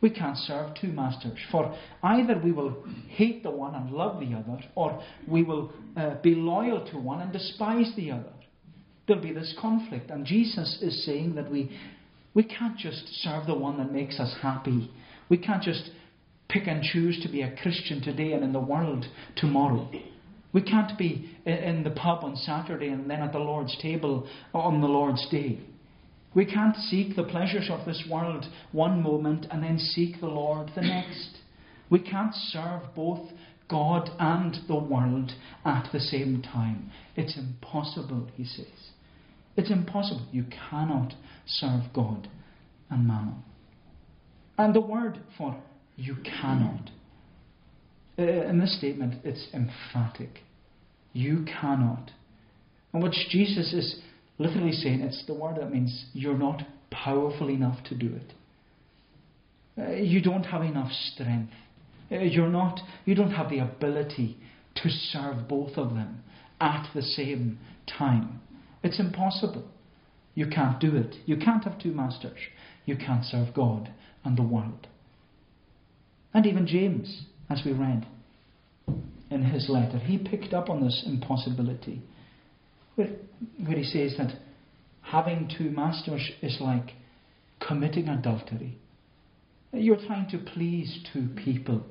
We 0.00 0.10
can't 0.10 0.36
serve 0.36 0.74
two 0.80 0.88
masters. 0.88 1.38
For 1.50 1.76
either 2.02 2.40
we 2.42 2.52
will 2.52 2.84
hate 3.08 3.42
the 3.42 3.50
one 3.50 3.74
and 3.74 3.90
love 3.90 4.20
the 4.20 4.34
other, 4.34 4.62
or 4.74 5.02
we 5.28 5.42
will 5.42 5.72
uh, 5.96 6.14
be 6.22 6.34
loyal 6.34 6.86
to 6.90 6.98
one 6.98 7.20
and 7.20 7.32
despise 7.32 7.92
the 7.96 8.12
other. 8.12 8.32
There'll 9.06 9.22
be 9.22 9.32
this 9.32 9.54
conflict. 9.60 10.10
And 10.10 10.24
Jesus 10.24 10.78
is 10.80 11.04
saying 11.04 11.34
that 11.34 11.50
we, 11.50 11.76
we 12.32 12.44
can't 12.44 12.78
just 12.78 13.06
serve 13.22 13.46
the 13.46 13.54
one 13.54 13.76
that 13.78 13.92
makes 13.92 14.18
us 14.18 14.34
happy. 14.40 14.90
We 15.28 15.36
can't 15.36 15.62
just 15.62 15.90
pick 16.48 16.66
and 16.66 16.82
choose 16.82 17.20
to 17.22 17.28
be 17.30 17.42
a 17.42 17.56
Christian 17.62 18.00
today 18.02 18.32
and 18.32 18.42
in 18.42 18.52
the 18.52 18.60
world 18.60 19.04
tomorrow. 19.36 19.90
We 20.52 20.62
can't 20.62 20.98
be 20.98 21.30
in 21.46 21.84
the 21.84 21.90
pub 21.90 22.24
on 22.24 22.36
Saturday 22.36 22.88
and 22.88 23.08
then 23.08 23.20
at 23.20 23.32
the 23.32 23.38
Lord's 23.38 23.76
table 23.80 24.26
on 24.52 24.80
the 24.80 24.88
Lord's 24.88 25.24
day. 25.30 25.60
We 26.34 26.46
can't 26.46 26.76
seek 26.76 27.16
the 27.16 27.24
pleasures 27.24 27.68
of 27.70 27.86
this 27.86 28.04
world 28.08 28.46
one 28.72 29.02
moment 29.02 29.46
and 29.50 29.62
then 29.62 29.78
seek 29.78 30.20
the 30.20 30.28
Lord 30.28 30.70
the 30.74 30.82
next. 30.82 31.38
We 31.90 31.98
can't 31.98 32.34
serve 32.34 32.82
both 32.94 33.30
God 33.68 34.10
and 34.18 34.56
the 34.68 34.76
world 34.76 35.32
at 35.64 35.88
the 35.92 36.00
same 36.00 36.42
time. 36.42 36.90
It's 37.16 37.36
impossible, 37.36 38.28
he 38.34 38.44
says. 38.44 38.66
It's 39.56 39.70
impossible. 39.70 40.26
You 40.30 40.44
cannot 40.70 41.14
serve 41.46 41.92
God 41.92 42.28
and 42.88 43.06
mammon. 43.06 43.42
And 44.56 44.74
the 44.74 44.80
word 44.80 45.20
for 45.36 45.60
you 45.96 46.16
cannot, 46.24 46.90
uh, 48.18 48.22
in 48.22 48.58
this 48.58 48.76
statement, 48.78 49.16
it's 49.24 49.48
emphatic. 49.52 50.40
You 51.12 51.44
cannot. 51.60 52.12
And 52.92 53.02
what 53.02 53.12
Jesus 53.12 53.72
is 53.72 54.00
literally 54.40 54.72
saying, 54.72 55.02
it's 55.02 55.22
the 55.26 55.34
word 55.34 55.56
that 55.56 55.70
means 55.70 56.06
you're 56.14 56.36
not 56.36 56.62
powerful 56.90 57.50
enough 57.50 57.84
to 57.84 57.94
do 57.94 58.16
it. 58.16 58.32
Uh, 59.78 59.90
you 59.92 60.22
don't 60.22 60.44
have 60.44 60.62
enough 60.62 60.90
strength. 60.90 61.52
Uh, 62.10 62.16
you're 62.16 62.48
not, 62.48 62.80
you 63.04 63.14
don't 63.14 63.32
have 63.32 63.50
the 63.50 63.58
ability 63.58 64.38
to 64.76 64.88
serve 64.88 65.46
both 65.46 65.76
of 65.76 65.90
them 65.90 66.22
at 66.58 66.88
the 66.94 67.02
same 67.02 67.58
time. 67.86 68.40
It's 68.82 68.98
impossible. 68.98 69.68
You 70.34 70.46
can't 70.46 70.80
do 70.80 70.96
it. 70.96 71.16
You 71.26 71.36
can't 71.36 71.64
have 71.64 71.78
two 71.78 71.92
masters. 71.92 72.38
You 72.86 72.96
can't 72.96 73.24
serve 73.26 73.52
God 73.54 73.92
and 74.24 74.38
the 74.38 74.42
world. 74.42 74.86
And 76.32 76.46
even 76.46 76.66
James, 76.66 77.24
as 77.50 77.60
we 77.64 77.72
read 77.72 78.06
in 79.30 79.42
his 79.42 79.68
letter, 79.68 79.98
he 79.98 80.16
picked 80.16 80.54
up 80.54 80.70
on 80.70 80.82
this 80.82 81.02
impossibility 81.06 82.00
where, 83.00 83.10
where 83.66 83.78
he 83.78 83.84
says 83.84 84.14
that 84.18 84.38
having 85.02 85.50
two 85.56 85.70
masters 85.70 86.30
is 86.42 86.58
like 86.60 86.92
committing 87.66 88.08
adultery. 88.08 88.78
You're 89.72 90.04
trying 90.06 90.28
to 90.30 90.38
please 90.38 91.04
two 91.12 91.28
people. 91.44 91.82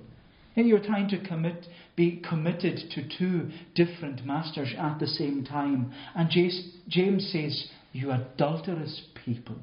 You're 0.56 0.84
trying 0.84 1.08
to 1.10 1.26
commit, 1.26 1.68
be 1.96 2.22
committed 2.28 2.82
to 2.92 3.18
two 3.18 3.50
different 3.76 4.26
masters 4.26 4.74
at 4.78 5.00
the 5.00 5.08
same 5.08 5.46
time. 5.46 5.94
And 6.16 6.30
James 6.30 7.32
says, 7.32 7.70
You 7.94 8.12
adulterous 8.12 9.04
people. 9.26 9.56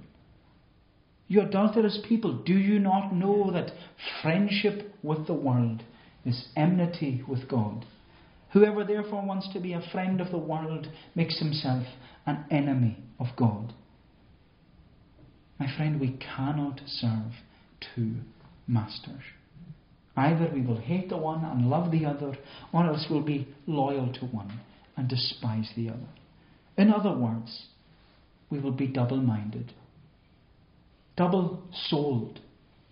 You 1.29 1.43
adulterous 1.43 1.99
people, 2.09 2.43
do 2.45 2.55
you 2.55 2.79
not 2.79 3.13
know 3.13 3.51
that 3.53 3.73
friendship 4.23 4.95
with 5.03 5.27
the 5.27 5.35
world 5.35 5.83
is 6.25 6.49
enmity 6.57 7.23
with 7.29 7.47
God? 7.49 7.85
Whoever 8.53 8.85
therefore 8.85 9.27
wants 9.27 9.53
to 9.53 9.61
be 9.61 9.73
a 9.73 9.89
friend 9.93 10.21
of 10.21 10.31
the 10.31 10.39
world 10.39 10.89
makes 11.15 11.39
himself 11.39 11.85
an 12.27 12.45
enemy 12.51 12.99
of 13.19 13.27
God. 13.37 13.73
My 15.59 15.67
friend, 15.77 16.01
we 16.01 16.19
cannot 16.37 16.81
serve 16.87 17.33
two 17.95 18.17
masters. 18.67 19.23
Either 20.17 20.51
we 20.53 20.63
will 20.63 20.81
hate 20.81 21.09
the 21.09 21.17
one 21.17 21.45
and 21.45 21.69
love 21.69 21.91
the 21.91 22.07
other, 22.07 22.37
or 22.73 22.87
else 22.87 23.07
we'll 23.11 23.23
be 23.23 23.49
loyal 23.67 24.13
to 24.15 24.27
one 24.27 24.61
and 24.97 25.09
despise 25.09 25.71
the 25.77 25.91
other. 25.91 26.09
In 26.79 26.91
other 26.91 27.13
words, 27.17 27.67
we 28.51 28.59
will 28.59 28.73
be 28.73 28.87
double 28.87 29.19
minded, 29.19 29.73
double 31.17 31.63
souled. 31.89 32.41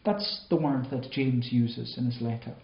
That's 0.05 0.45
the 0.51 0.57
word 0.57 0.89
that 0.91 1.11
James 1.11 1.49
uses 1.51 1.97
in 1.97 2.07
his 2.07 2.21
letter. 2.21 2.55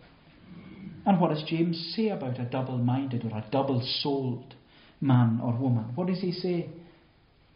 And 1.07 1.21
what 1.21 1.31
does 1.31 1.43
James 1.49 1.95
say 1.97 2.09
about 2.09 2.39
a 2.39 2.45
double 2.45 2.79
minded 2.79 3.25
or 3.25 3.37
a 3.37 3.45
double 3.51 3.81
souled 4.03 4.55
man 5.01 5.41
or 5.43 5.57
woman? 5.57 5.93
What 5.95 6.09
does 6.09 6.21
he 6.21 6.33
say? 6.33 6.69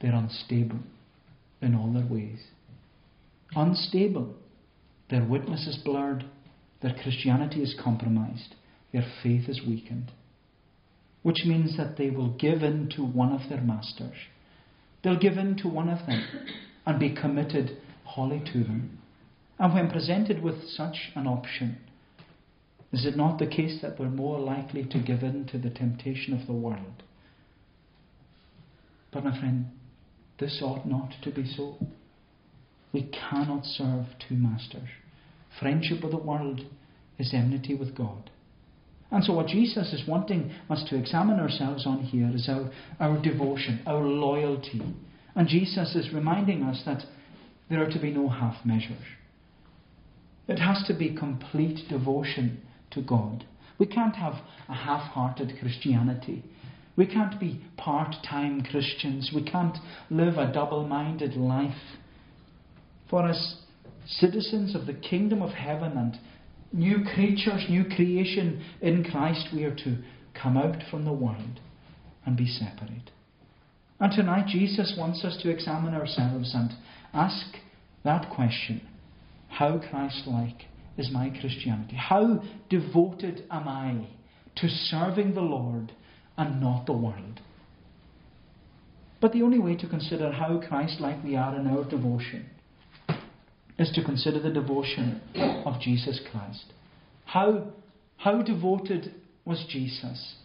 They're 0.01 0.15
unstable 0.15 0.81
in 1.61 1.75
all 1.75 1.93
their 1.93 2.07
ways. 2.07 2.41
Unstable. 3.55 4.35
Their 5.11 5.25
witness 5.25 5.67
is 5.67 5.79
blurred. 5.85 6.25
Their 6.83 6.95
Christianity 6.95 7.63
is 7.63 7.79
compromised. 7.83 8.55
Their 8.93 9.07
faith 9.23 9.49
is 9.49 9.61
weakened. 9.67 10.11
Which 11.23 11.45
means 11.47 11.77
that 11.77 11.97
they 11.97 12.11
will 12.11 12.31
give 12.37 12.63
in 12.63 12.91
to 12.97 13.03
one 13.03 13.33
of 13.33 13.49
their 13.49 13.61
masters. 13.61 14.17
They'll 15.03 15.19
give 15.19 15.39
in 15.39 15.57
to 15.59 15.69
one 15.69 15.89
of 15.89 16.07
them 16.07 16.23
and 16.87 16.99
be 16.99 17.15
committed 17.15 17.79
wholly 18.05 18.43
to 18.53 18.65
them. 18.65 18.99
And 19.59 19.73
when 19.73 19.91
presented 19.91 20.43
with 20.43 20.69
such 20.69 21.13
an 21.15 21.27
option, 21.27 21.79
is 22.95 23.05
it 23.05 23.17
not 23.17 23.41
the 23.41 23.47
case 23.47 23.81
that 23.83 23.99
we're 23.99 24.09
more 24.09 24.39
likely 24.39 24.85
to 24.85 25.01
give 25.01 25.25
in 25.25 25.47
to 25.47 25.59
the 25.59 25.71
temptation 25.71 26.33
of 26.33 26.47
the 26.47 26.53
world? 26.53 27.03
But, 29.13 29.25
my 29.25 29.37
friend, 29.39 29.67
this 30.39 30.61
ought 30.63 30.87
not 30.87 31.11
to 31.23 31.31
be 31.33 31.45
so. 31.45 31.77
We 32.93 33.11
cannot 33.11 33.65
serve 33.65 34.07
two 34.29 34.37
masters. 34.37 34.89
Friendship 35.59 36.03
with 36.03 36.13
the 36.13 36.19
world 36.19 36.61
is 37.19 37.35
enmity 37.35 37.75
with 37.75 37.97
God. 37.97 38.31
And 39.11 39.25
so, 39.25 39.33
what 39.33 39.49
Jesus 39.49 39.93
is 39.93 40.07
wanting 40.07 40.53
us 40.71 40.85
to 40.89 40.97
examine 40.97 41.41
ourselves 41.41 41.87
on 41.87 42.01
here 42.01 42.31
is 42.33 42.49
our, 42.49 42.71
our 43.01 43.21
devotion, 43.21 43.81
our 43.87 44.03
loyalty. 44.03 44.83
And 45.35 45.49
Jesus 45.49 45.97
is 45.97 46.13
reminding 46.15 46.63
us 46.63 46.83
that 46.87 47.03
there 47.69 47.83
are 47.83 47.91
to 47.91 47.99
be 47.99 48.13
no 48.13 48.29
half 48.29 48.65
measures. 48.65 49.03
It 50.47 50.61
has 50.61 50.85
to 50.87 50.95
be 50.95 51.17
complete 51.17 51.89
devotion 51.89 52.61
to 52.95 53.03
God. 53.03 53.45
We 53.79 53.87
can't 53.87 54.17
have 54.17 54.35
a 54.69 54.75
half 54.75 55.13
hearted 55.13 55.55
Christianity. 55.61 56.45
We 56.97 57.07
can't 57.07 57.41
be 57.41 57.61
part 57.77 58.15
time 58.29 58.63
Christians. 58.63 59.33
We 59.35 59.43
can't 59.43 59.77
live 60.11 60.37
a 60.37 60.53
double 60.53 60.87
minded 60.87 61.35
life. 61.35 61.75
For 63.11 63.29
as 63.29 63.57
citizens 64.07 64.75
of 64.75 64.87
the 64.87 64.95
kingdom 64.95 65.43
of 65.43 65.51
heaven 65.51 65.97
and 65.97 66.19
new 66.73 67.05
creatures, 67.15 67.67
new 67.69 67.85
creation 67.85 68.65
in 68.81 69.05
Christ, 69.05 69.49
we 69.53 69.65
are 69.65 69.75
to 69.77 69.99
come 70.41 70.57
out 70.57 70.83
from 70.91 71.05
the 71.05 71.13
world 71.13 71.61
and 72.25 72.37
be 72.37 72.47
separate. 72.47 73.11
And 74.01 74.13
tonight, 74.13 74.47
Jesus 74.49 74.95
wants 74.99 75.25
us 75.25 75.39
to 75.43 75.51
examine 75.51 75.95
ourselves 75.95 76.53
and 76.55 76.73
ask 77.13 77.57
that 78.05 78.31
question 78.35 78.83
How 79.49 79.79
Christ 79.79 80.25
like 80.27 80.63
is 80.97 81.11
my 81.13 81.31
Christianity? 81.41 81.97
How 81.97 82.43
devoted 82.71 83.45
am 83.51 83.69
I 83.69 84.09
to 84.57 84.69
serving 84.69 85.35
the 85.35 85.41
Lord 85.41 85.93
and 86.37 86.61
not 86.61 86.87
the 86.87 86.93
world? 86.93 87.41
But 89.21 89.33
the 89.33 89.43
only 89.43 89.59
way 89.59 89.77
to 89.77 89.89
consider 89.89 90.31
how 90.31 90.61
Christ 90.69 91.01
like 91.01 91.23
we 91.25 91.37
are 91.37 91.59
in 91.59 91.67
our 91.67 91.85
devotion 91.89 92.47
is 93.79 93.91
to 93.95 94.05
consider 94.05 94.41
the 94.41 94.51
devotion 94.51 95.21
of 95.65 95.81
Jesus 95.81 96.21
Christ. 96.31 96.73
How, 97.25 97.69
how 98.19 98.43
devoted 98.43 99.15
was 99.45 99.65
Jesus 99.69 100.37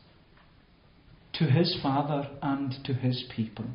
to 1.33 1.45
his 1.45 1.77
Father 1.83 2.29
and 2.41 2.73
to 2.85 2.93
his 2.93 3.25
people? 3.35 3.65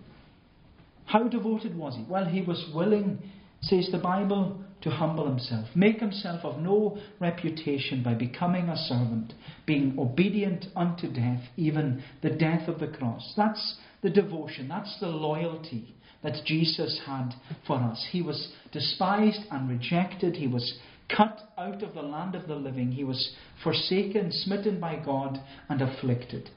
How 1.07 1.29
devoted 1.29 1.77
was 1.77 1.95
he? 1.97 2.05
Well, 2.09 2.25
he 2.25 2.41
was 2.41 2.71
willing, 2.75 3.19
says 3.61 3.89
the 3.93 3.99
Bible, 3.99 4.59
to 4.85 4.91
humble 4.91 5.27
himself, 5.27 5.67
make 5.75 5.99
himself 5.99 6.45
of 6.45 6.61
no 6.61 6.99
reputation 7.19 8.03
by 8.03 8.13
becoming 8.13 8.69
a 8.69 8.77
servant, 8.77 9.33
being 9.67 9.97
obedient 9.99 10.67
unto 10.77 11.11
death, 11.11 11.41
even 11.57 12.05
the 12.23 12.29
death 12.29 12.69
of 12.69 12.79
the 12.79 12.87
cross. 12.87 13.33
That's 13.35 13.79
the 14.03 14.11
devotion, 14.11 14.69
that's 14.69 15.01
the 15.01 15.09
loyalty 15.09 15.95
that 16.23 16.45
Jesus 16.45 17.01
had 17.07 17.31
for 17.67 17.77
us. 17.77 18.07
He 18.13 18.21
was 18.21 18.53
despised 18.73 19.41
and 19.51 19.71
rejected, 19.71 20.37
he 20.37 20.47
was 20.49 20.79
cut 21.15 21.41
out 21.57 21.83
of 21.83 21.95
the 21.95 22.03
land 22.03 22.35
of 22.35 22.47
the 22.47 22.55
living, 22.55 22.93
he 22.93 23.05
was 23.05 23.35
forsaken, 23.63 24.31
smitten 24.33 24.81
by 24.81 24.97
God, 25.03 25.41
and 25.71 25.81
afflicted, 25.81 26.51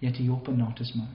yet 0.00 0.14
he 0.14 0.30
opened 0.30 0.58
not 0.58 0.78
his 0.78 0.92
mouth. 0.96 1.08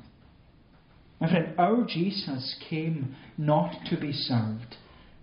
My 1.20 1.30
friend, 1.30 1.56
our 1.58 1.84
Jesus 1.84 2.56
came 2.70 3.16
not 3.40 3.74
to 3.90 4.00
be 4.00 4.14
served 4.14 4.76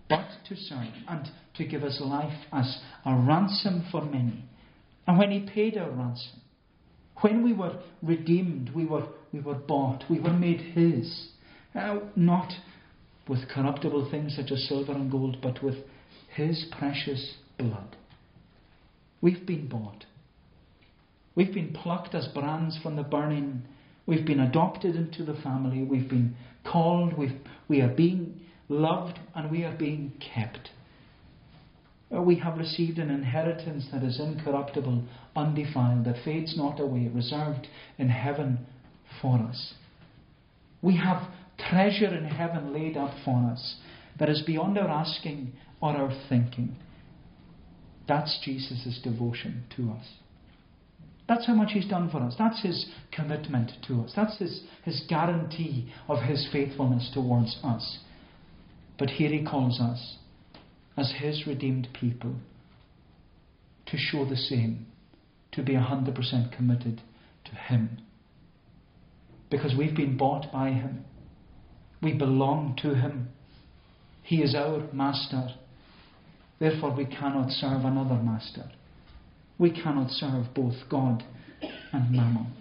but 0.09 0.27
to 0.49 0.57
serve 0.57 0.93
and 1.09 1.29
to 1.57 1.67
give 1.67 1.83
his 1.83 2.01
life 2.01 2.39
as 2.53 2.79
a 3.05 3.15
ransom 3.15 3.87
for 3.91 4.05
many. 4.05 4.45
And 5.07 5.19
when 5.19 5.31
he 5.31 5.49
paid 5.49 5.77
our 5.77 5.91
ransom, 5.91 6.41
when 7.21 7.43
we 7.43 7.53
were 7.53 7.81
redeemed, 8.03 8.71
we 8.75 8.85
were, 8.85 9.07
we 9.33 9.41
were 9.41 9.55
bought, 9.55 10.05
we 10.11 10.21
were 10.21 10.33
made 10.33 10.61
his, 10.61 11.29
uh, 11.75 12.01
not 12.15 12.53
with 13.29 13.49
corruptible 13.49 14.11
things 14.11 14.37
such 14.37 14.53
as 14.53 14.69
silver 14.69 14.93
and 14.93 15.11
gold, 15.11 15.39
but 15.43 15.63
with 15.63 15.77
his 16.35 16.67
precious 16.79 17.35
blood. 17.59 17.97
We've 19.21 19.47
been 19.47 19.69
bought. 19.69 20.05
We've 21.35 21.53
been 21.53 21.73
plucked 21.73 22.15
as 22.15 22.29
brands 22.29 22.79
from 22.83 22.97
the 22.97 23.03
burning. 23.03 23.63
We've 24.07 24.27
been 24.27 24.41
adopted 24.41 24.95
into 24.95 25.25
the 25.25 25.41
family. 25.41 25.83
We've 25.83 26.09
been 26.09 26.37
called. 26.65 27.17
We've, 27.17 27.39
we 27.69 27.81
are 27.81 27.89
being 27.89 28.41
loved, 28.69 29.19
and 29.35 29.51
we 29.51 29.65
are 29.65 29.77
being 29.77 30.13
kept. 30.35 30.71
Uh, 32.15 32.23
we 32.23 32.37
have 32.37 32.59
received 32.59 32.99
an 32.99 33.11
inheritance 33.11 33.87
that 33.93 34.03
is 34.03 34.21
incorruptible, 34.21 35.05
undefiled, 35.35 36.05
that 36.05 36.25
fades 36.25 36.57
not 36.57 36.81
away, 36.81 37.11
reserved 37.13 37.67
in 37.99 38.09
heaven 38.09 38.59
for 39.21 39.39
us. 39.39 39.75
We 40.83 40.97
have 40.99 41.29
treasure 41.59 42.15
in 42.15 42.25
heaven 42.25 42.73
laid 42.73 42.97
up 42.97 43.15
for 43.25 43.51
us 43.51 43.77
that 44.19 44.29
is 44.29 44.43
beyond 44.43 44.79
our 44.79 44.89
asking 44.89 45.53
or 45.81 45.91
our 45.97 46.13
thinking. 46.29 46.77
That's 48.07 48.39
Jesus' 48.45 49.01
devotion 49.03 49.65
to 49.77 49.91
us. 49.91 50.07
That's 51.29 51.47
how 51.47 51.55
much 51.55 51.73
He's 51.73 51.89
done 51.89 52.09
for 52.09 52.19
us. 52.19 52.35
That's 52.39 52.63
His 52.63 52.87
commitment 53.11 53.73
to 53.89 54.03
us. 54.03 54.13
That's 54.15 54.39
His, 54.39 54.63
his 54.85 55.03
guarantee 55.09 55.93
of 56.09 56.23
His 56.23 56.49
faithfulness 56.53 57.11
towards 57.13 57.59
us. 57.65 57.99
But 58.99 59.11
here 59.11 59.31
he 59.31 59.45
calls 59.45 59.81
us, 59.81 60.17
as 60.97 61.13
his 61.19 61.47
redeemed 61.47 61.89
people, 61.93 62.37
to 63.87 63.97
show 63.97 64.25
the 64.25 64.37
same, 64.37 64.87
to 65.53 65.63
be 65.63 65.75
100% 65.75 66.57
committed 66.57 67.03
to 67.45 67.55
him. 67.55 67.99
Because 69.51 69.75
we've 69.77 69.95
been 69.95 70.17
bought 70.17 70.51
by 70.53 70.71
him, 70.71 71.05
we 72.03 72.13
belong 72.13 72.77
to 72.83 72.95
him, 72.95 73.29
he 74.23 74.43
is 74.43 74.55
our 74.55 74.93
master. 74.93 75.51
Therefore, 76.59 76.95
we 76.97 77.07
cannot 77.07 77.51
serve 77.51 77.85
another 77.85 78.17
master. 78.17 78.71
We 79.59 79.71
cannot 79.71 80.11
serve 80.11 80.47
both 80.55 80.75
God 80.91 81.23
and 81.93 82.11
mammon. 82.11 82.53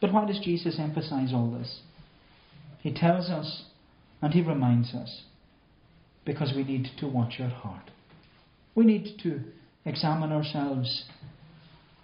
But 0.00 0.12
why 0.12 0.26
does 0.26 0.40
Jesus 0.42 0.78
emphasize 0.78 1.32
all 1.32 1.50
this? 1.50 1.80
He 2.80 2.92
tells 2.92 3.28
us 3.30 3.64
and 4.24 4.32
he 4.32 4.40
reminds 4.40 4.94
us 4.94 5.24
because 6.24 6.54
we 6.56 6.64
need 6.64 6.88
to 6.98 7.06
watch 7.06 7.34
our 7.40 7.50
heart. 7.50 7.90
We 8.74 8.86
need 8.86 9.18
to 9.22 9.42
examine 9.84 10.32
ourselves 10.32 11.04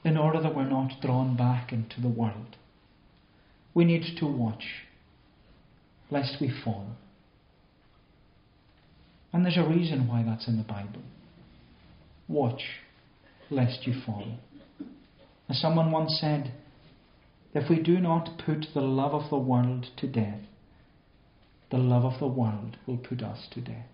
in 0.05 0.19
order 0.19 0.43
that 0.43 0.55
we're 0.55 0.69
not 0.69 1.01
drawn 1.01 1.35
back 1.35 1.73
into 1.73 1.99
the 1.99 2.11
world. 2.11 2.57
We 3.73 3.87
need 3.87 4.19
to 4.19 4.27
watch 4.27 4.65
lest 6.11 6.37
we 6.43 6.53
fall. 6.63 6.89
And 9.33 9.43
there's 9.43 9.57
a 9.57 9.67
reason 9.67 10.07
why 10.07 10.23
that's 10.23 10.47
in 10.47 10.59
the 10.59 10.63
Bible. 10.63 11.03
Watch 12.29 12.65
lest 13.49 13.87
you 13.87 13.95
fall. 14.05 14.37
As 15.49 15.59
someone 15.59 15.91
once 15.91 16.19
said, 16.21 16.53
if 17.55 17.71
we 17.71 17.83
do 17.83 17.99
not 17.99 18.43
put 18.45 18.67
the 18.75 18.83
love 18.83 19.15
of 19.15 19.31
the 19.31 19.39
world 19.39 19.87
to 19.97 20.07
death, 20.07 20.41
the 21.71 21.79
love 21.79 22.05
of 22.05 22.19
the 22.19 22.27
world 22.27 22.77
will 22.87 22.99
put 22.99 23.23
us 23.23 23.47
to 23.53 23.61
death. 23.61 23.87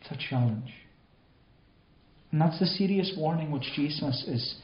It's 0.00 0.10
a 0.10 0.28
challenge. 0.30 0.72
And 2.30 2.40
that's 2.40 2.58
the 2.58 2.66
serious 2.66 3.12
warning 3.16 3.50
which 3.50 3.72
Jesus 3.76 4.24
is 4.26 4.56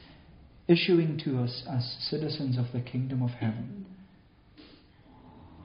issuing 0.67 1.19
to 1.23 1.41
us 1.41 1.63
as 1.69 1.97
citizens 2.09 2.57
of 2.57 2.65
the 2.73 2.81
kingdom 2.81 3.21
of 3.21 3.29
heaven. 3.31 3.85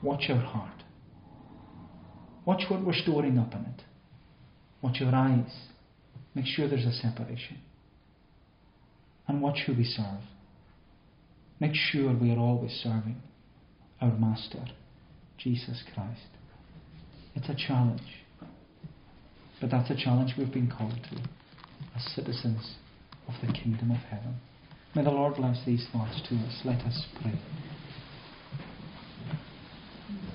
Watch 0.03 0.25
your 0.29 0.39
heart. 0.39 0.85
Watch 2.45 2.65
what 2.69 2.85
we're 2.85 2.95
storing 2.95 3.39
up 3.39 3.55
in 3.55 3.61
it. 3.61 3.83
Watch 4.83 5.01
your 5.01 5.15
eyes. 5.15 5.53
Make 6.35 6.47
sure 6.47 6.69
there's 6.69 6.85
a 6.85 6.93
separation. 6.93 7.59
And 9.27 9.41
watch 9.41 9.61
who 9.67 9.75
we 9.75 9.85
serve. 9.85 10.21
Make 11.59 11.75
sure 11.75 12.15
we 12.15 12.31
are 12.31 12.39
always 12.39 12.73
serving 12.83 13.23
our 14.01 14.13
Master 14.13 14.67
Jesus 15.45 15.83
Christ. 15.95 16.21
It's 17.35 17.51
a 17.51 17.55
challenge. 17.55 18.01
But 19.61 19.71
that's 19.71 19.91
a 19.91 19.95
challenge 19.95 20.33
we've 20.39 20.53
been 20.53 20.73
called 20.75 20.99
to 21.11 21.21
as 21.95 22.15
citizens 22.15 22.77
of 23.29 23.35
the 23.47 23.53
kingdom 23.53 23.91
of 23.91 23.99
heaven. 23.99 24.37
May 24.95 25.05
the 25.05 25.11
Lord 25.11 25.35
bless 25.35 25.59
these 25.67 25.87
thoughts 25.93 26.23
to 26.31 26.37
us. 26.37 26.63
Let 26.65 26.81
us 26.81 27.07
pray. 27.21 27.39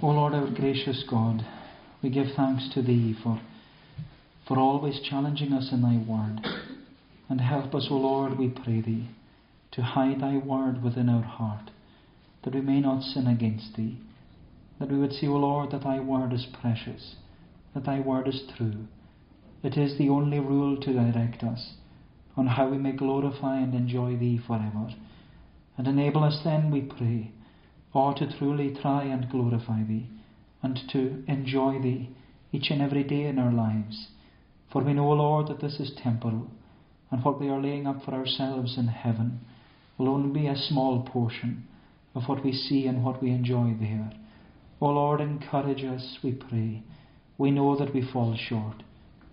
O 0.04 0.10
Lord, 0.10 0.34
our 0.34 0.50
gracious 0.52 1.04
God, 1.10 1.42
we 2.04 2.12
give 2.12 2.28
thanks 2.36 2.70
to 2.76 2.84
Thee 2.84 3.16
for, 3.24 3.42
for 4.48 4.60
always 4.60 5.02
challenging 5.10 5.54
us 5.54 5.70
in 5.72 5.82
Thy 5.82 5.98
word. 5.98 6.42
And 7.30 7.42
help 7.42 7.74
us, 7.74 7.88
O 7.90 7.96
Lord, 7.96 8.38
we 8.38 8.50
pray 8.50 8.82
Thee, 8.82 9.10
to 9.72 9.82
hide 9.82 10.22
Thy 10.22 10.38
word 10.38 10.84
within 10.84 11.10
our 11.10 11.24
heart, 11.24 11.72
that 12.44 12.54
we 12.54 12.62
may 12.62 12.80
not 12.80 13.02
sin 13.02 13.26
against 13.26 13.76
Thee 13.76 13.98
that 14.80 14.90
we 14.92 14.98
would 14.98 15.14
see, 15.14 15.28
O 15.28 15.34
Lord, 15.34 15.72
that 15.72 15.84
Thy 15.84 16.00
word 16.00 16.34
is 16.34 16.48
precious, 16.62 17.16
that 17.74 17.86
Thy 17.86 18.00
word 18.00 18.28
is 18.28 18.42
true. 18.58 18.88
It 19.62 19.78
is 19.78 19.98
the 19.98 20.10
only 20.10 20.40
rule 20.40 20.78
to 20.80 20.94
direct 20.94 21.44
us 21.44 21.74
on 22.38 22.48
how 22.48 22.70
we 22.70 22.78
may 22.78 22.94
glorify 22.94 23.58
and 23.58 23.76
enjoy 23.76 24.16
Thee 24.16 24.40
forever. 24.46 24.90
And 25.78 25.88
enable 25.88 26.24
us 26.24 26.40
then, 26.44 26.72
we 26.72 26.82
pray, 26.82 27.32
all 27.94 28.14
to 28.16 28.38
truly 28.38 28.74
try 28.82 29.04
and 29.04 29.30
glorify 29.30 29.84
Thee, 29.84 30.08
and 30.64 30.80
to 30.92 31.24
enjoy 31.28 31.82
Thee 31.82 32.10
each 32.52 32.72
and 32.72 32.82
every 32.82 33.04
day 33.04 33.26
in 33.26 33.38
our 33.38 33.52
lives. 33.52 34.08
For 34.72 34.84
we 34.84 34.94
know, 34.94 35.12
O 35.12 35.16
Lord, 35.16 35.48
that 35.48 35.62
this 35.62 35.80
is 35.80 35.92
temporal, 36.02 36.48
and 37.12 37.24
what 37.24 37.40
we 37.40 37.50
are 37.50 37.62
laying 37.62 37.88
up 37.88 38.04
for 38.06 38.14
ourselves 38.14 38.78
in 38.78 38.88
heaven 38.88 39.42
will 39.98 40.08
only 40.08 40.30
be 40.30 40.48
a 40.48 40.56
small 40.56 41.02
portion 41.02 41.68
of 42.16 42.24
what 42.28 42.44
we 42.44 42.54
see 42.54 42.88
and 42.88 43.04
what 43.04 43.22
we 43.22 43.32
enjoy 43.32 43.76
there. 43.80 44.12
O 44.82 44.88
Lord, 44.88 45.20
encourage 45.20 45.84
us, 45.84 46.20
we 46.24 46.32
pray. 46.32 46.84
We 47.38 47.52
know 47.52 47.76
that 47.78 47.94
we 47.94 48.02
fall 48.02 48.36
short. 48.38 48.84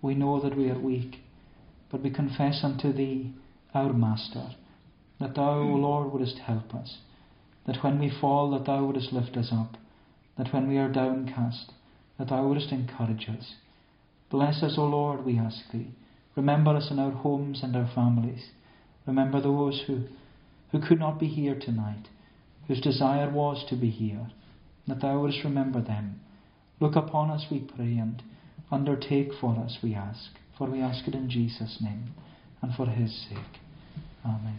We 0.03 0.15
know 0.15 0.41
that 0.41 0.57
we 0.57 0.71
are 0.71 0.79
weak. 0.79 1.17
But 1.91 2.03
we 2.03 2.11
confess 2.11 2.61
unto 2.65 2.93
Thee, 2.93 3.33
our 3.73 3.93
Master, 3.93 4.51
that 5.21 5.35
Thou, 5.35 5.61
O 5.61 5.77
hmm. 5.77 5.83
Lord, 5.83 6.13
wouldest 6.13 6.39
help 6.39 6.75
us. 6.75 6.99
That 7.67 7.83
when 7.83 7.99
we 7.99 8.11
fall, 8.21 8.51
that 8.51 8.67
Thou 8.67 8.85
wouldest 8.85 9.13
lift 9.13 9.37
us 9.37 9.51
up. 9.53 9.77
That 10.37 10.53
when 10.53 10.69
we 10.69 10.79
are 10.79 10.89
downcast, 10.89 11.73
that 12.19 12.29
Thou 12.29 12.47
wouldest 12.47 12.73
encourage 12.73 13.29
us. 13.29 13.55
Bless 14.31 14.63
us, 14.63 14.75
O 14.77 14.85
Lord, 14.85 15.25
we 15.25 15.39
ask 15.39 15.71
Thee. 15.73 15.95
Remember 16.35 16.77
us 16.77 16.91
in 16.91 16.99
our 16.99 17.13
homes 17.13 17.63
and 17.63 17.77
our 17.77 17.91
families. 17.95 18.51
Remember 19.07 19.41
those 19.41 19.85
who, 19.87 20.03
who 20.73 20.81
could 20.81 20.99
not 20.99 21.21
be 21.21 21.29
here 21.29 21.59
tonight, 21.59 22.09
whose 22.67 22.81
desire 22.81 23.31
was 23.31 23.65
to 23.69 23.77
be 23.77 23.91
here, 23.91 24.29
that 24.87 25.01
Thou 25.01 25.21
wouldest 25.21 25.45
remember 25.45 25.81
them. 25.81 26.21
Look 26.81 26.97
upon 26.97 27.31
us, 27.31 27.47
we 27.51 27.61
pray, 27.61 27.97
and 27.97 28.23
undertake 28.71 29.31
for 29.41 29.57
us, 29.59 29.79
we 29.83 29.95
ask. 29.95 30.31
For 30.59 30.69
we 30.71 30.81
ask 30.81 31.07
it 31.07 31.15
in 31.15 31.29
Jesus' 31.29 31.79
name 31.81 32.15
and 32.63 32.75
for 32.75 32.87
His 32.87 33.27
sake. 33.29 33.61
Amen. 34.25 34.59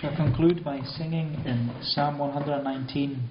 Shall 0.00 0.16
conclude 0.16 0.64
by 0.64 0.80
singing 0.96 1.34
in 1.44 1.70
Psalm 1.82 2.18
119. 2.18 3.28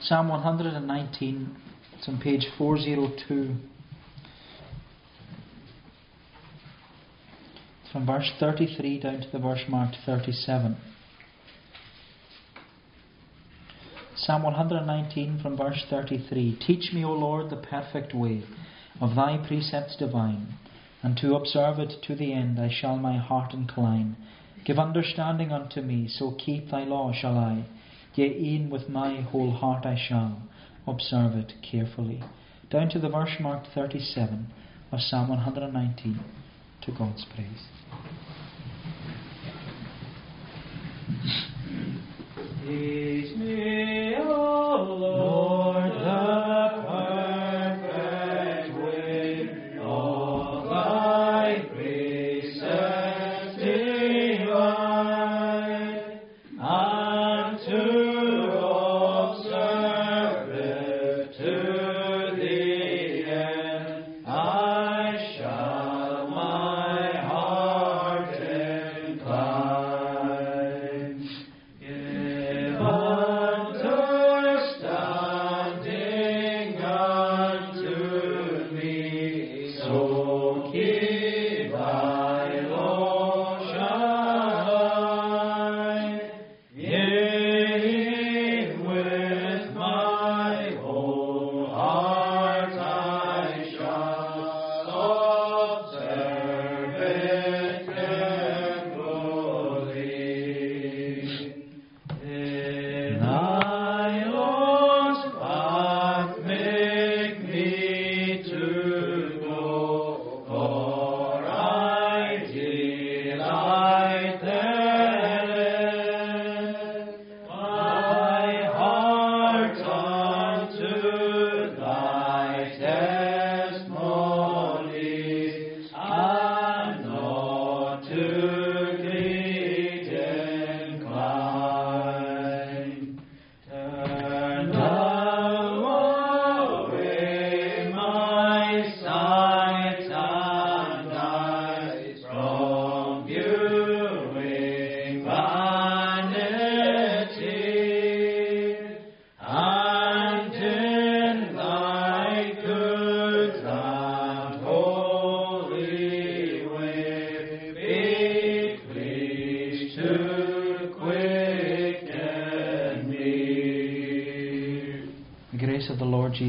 Psalm 0.00 0.28
119, 0.28 1.56
it's 1.96 2.08
on 2.08 2.20
page 2.20 2.46
402. 2.58 3.73
From 7.94 8.06
verse 8.06 8.32
33 8.40 8.98
down 8.98 9.20
to 9.20 9.30
the 9.30 9.38
verse 9.38 9.62
marked 9.68 9.94
37. 10.04 10.76
Psalm 14.16 14.42
119 14.42 15.38
from 15.40 15.56
verse 15.56 15.80
33 15.88 16.58
Teach 16.66 16.92
me, 16.92 17.04
O 17.04 17.12
Lord, 17.12 17.50
the 17.50 17.56
perfect 17.56 18.12
way 18.12 18.42
of 19.00 19.14
thy 19.14 19.36
precepts 19.46 19.94
divine, 19.96 20.54
and 21.04 21.16
to 21.18 21.36
observe 21.36 21.78
it 21.78 21.92
to 22.02 22.16
the 22.16 22.32
end 22.32 22.58
I 22.58 22.68
shall 22.68 22.96
my 22.96 23.16
heart 23.16 23.54
incline. 23.54 24.16
Give 24.64 24.80
understanding 24.80 25.52
unto 25.52 25.80
me, 25.80 26.08
so 26.08 26.32
keep 26.32 26.72
thy 26.72 26.82
law 26.82 27.12
shall 27.12 27.38
I. 27.38 27.64
Yea, 28.16 28.36
e'en 28.36 28.70
with 28.70 28.88
my 28.88 29.20
whole 29.20 29.52
heart 29.52 29.86
I 29.86 29.96
shall 29.96 30.42
observe 30.84 31.36
it 31.36 31.52
carefully. 31.62 32.24
Down 32.70 32.88
to 32.88 32.98
the 32.98 33.08
verse 33.08 33.36
marked 33.38 33.68
37 33.72 34.48
of 34.90 35.00
Psalm 35.00 35.28
119 35.28 36.18
to 36.84 36.92
God's 36.92 37.24
praise. 37.34 37.64
Teach 42.34 42.66
me, 42.66 43.13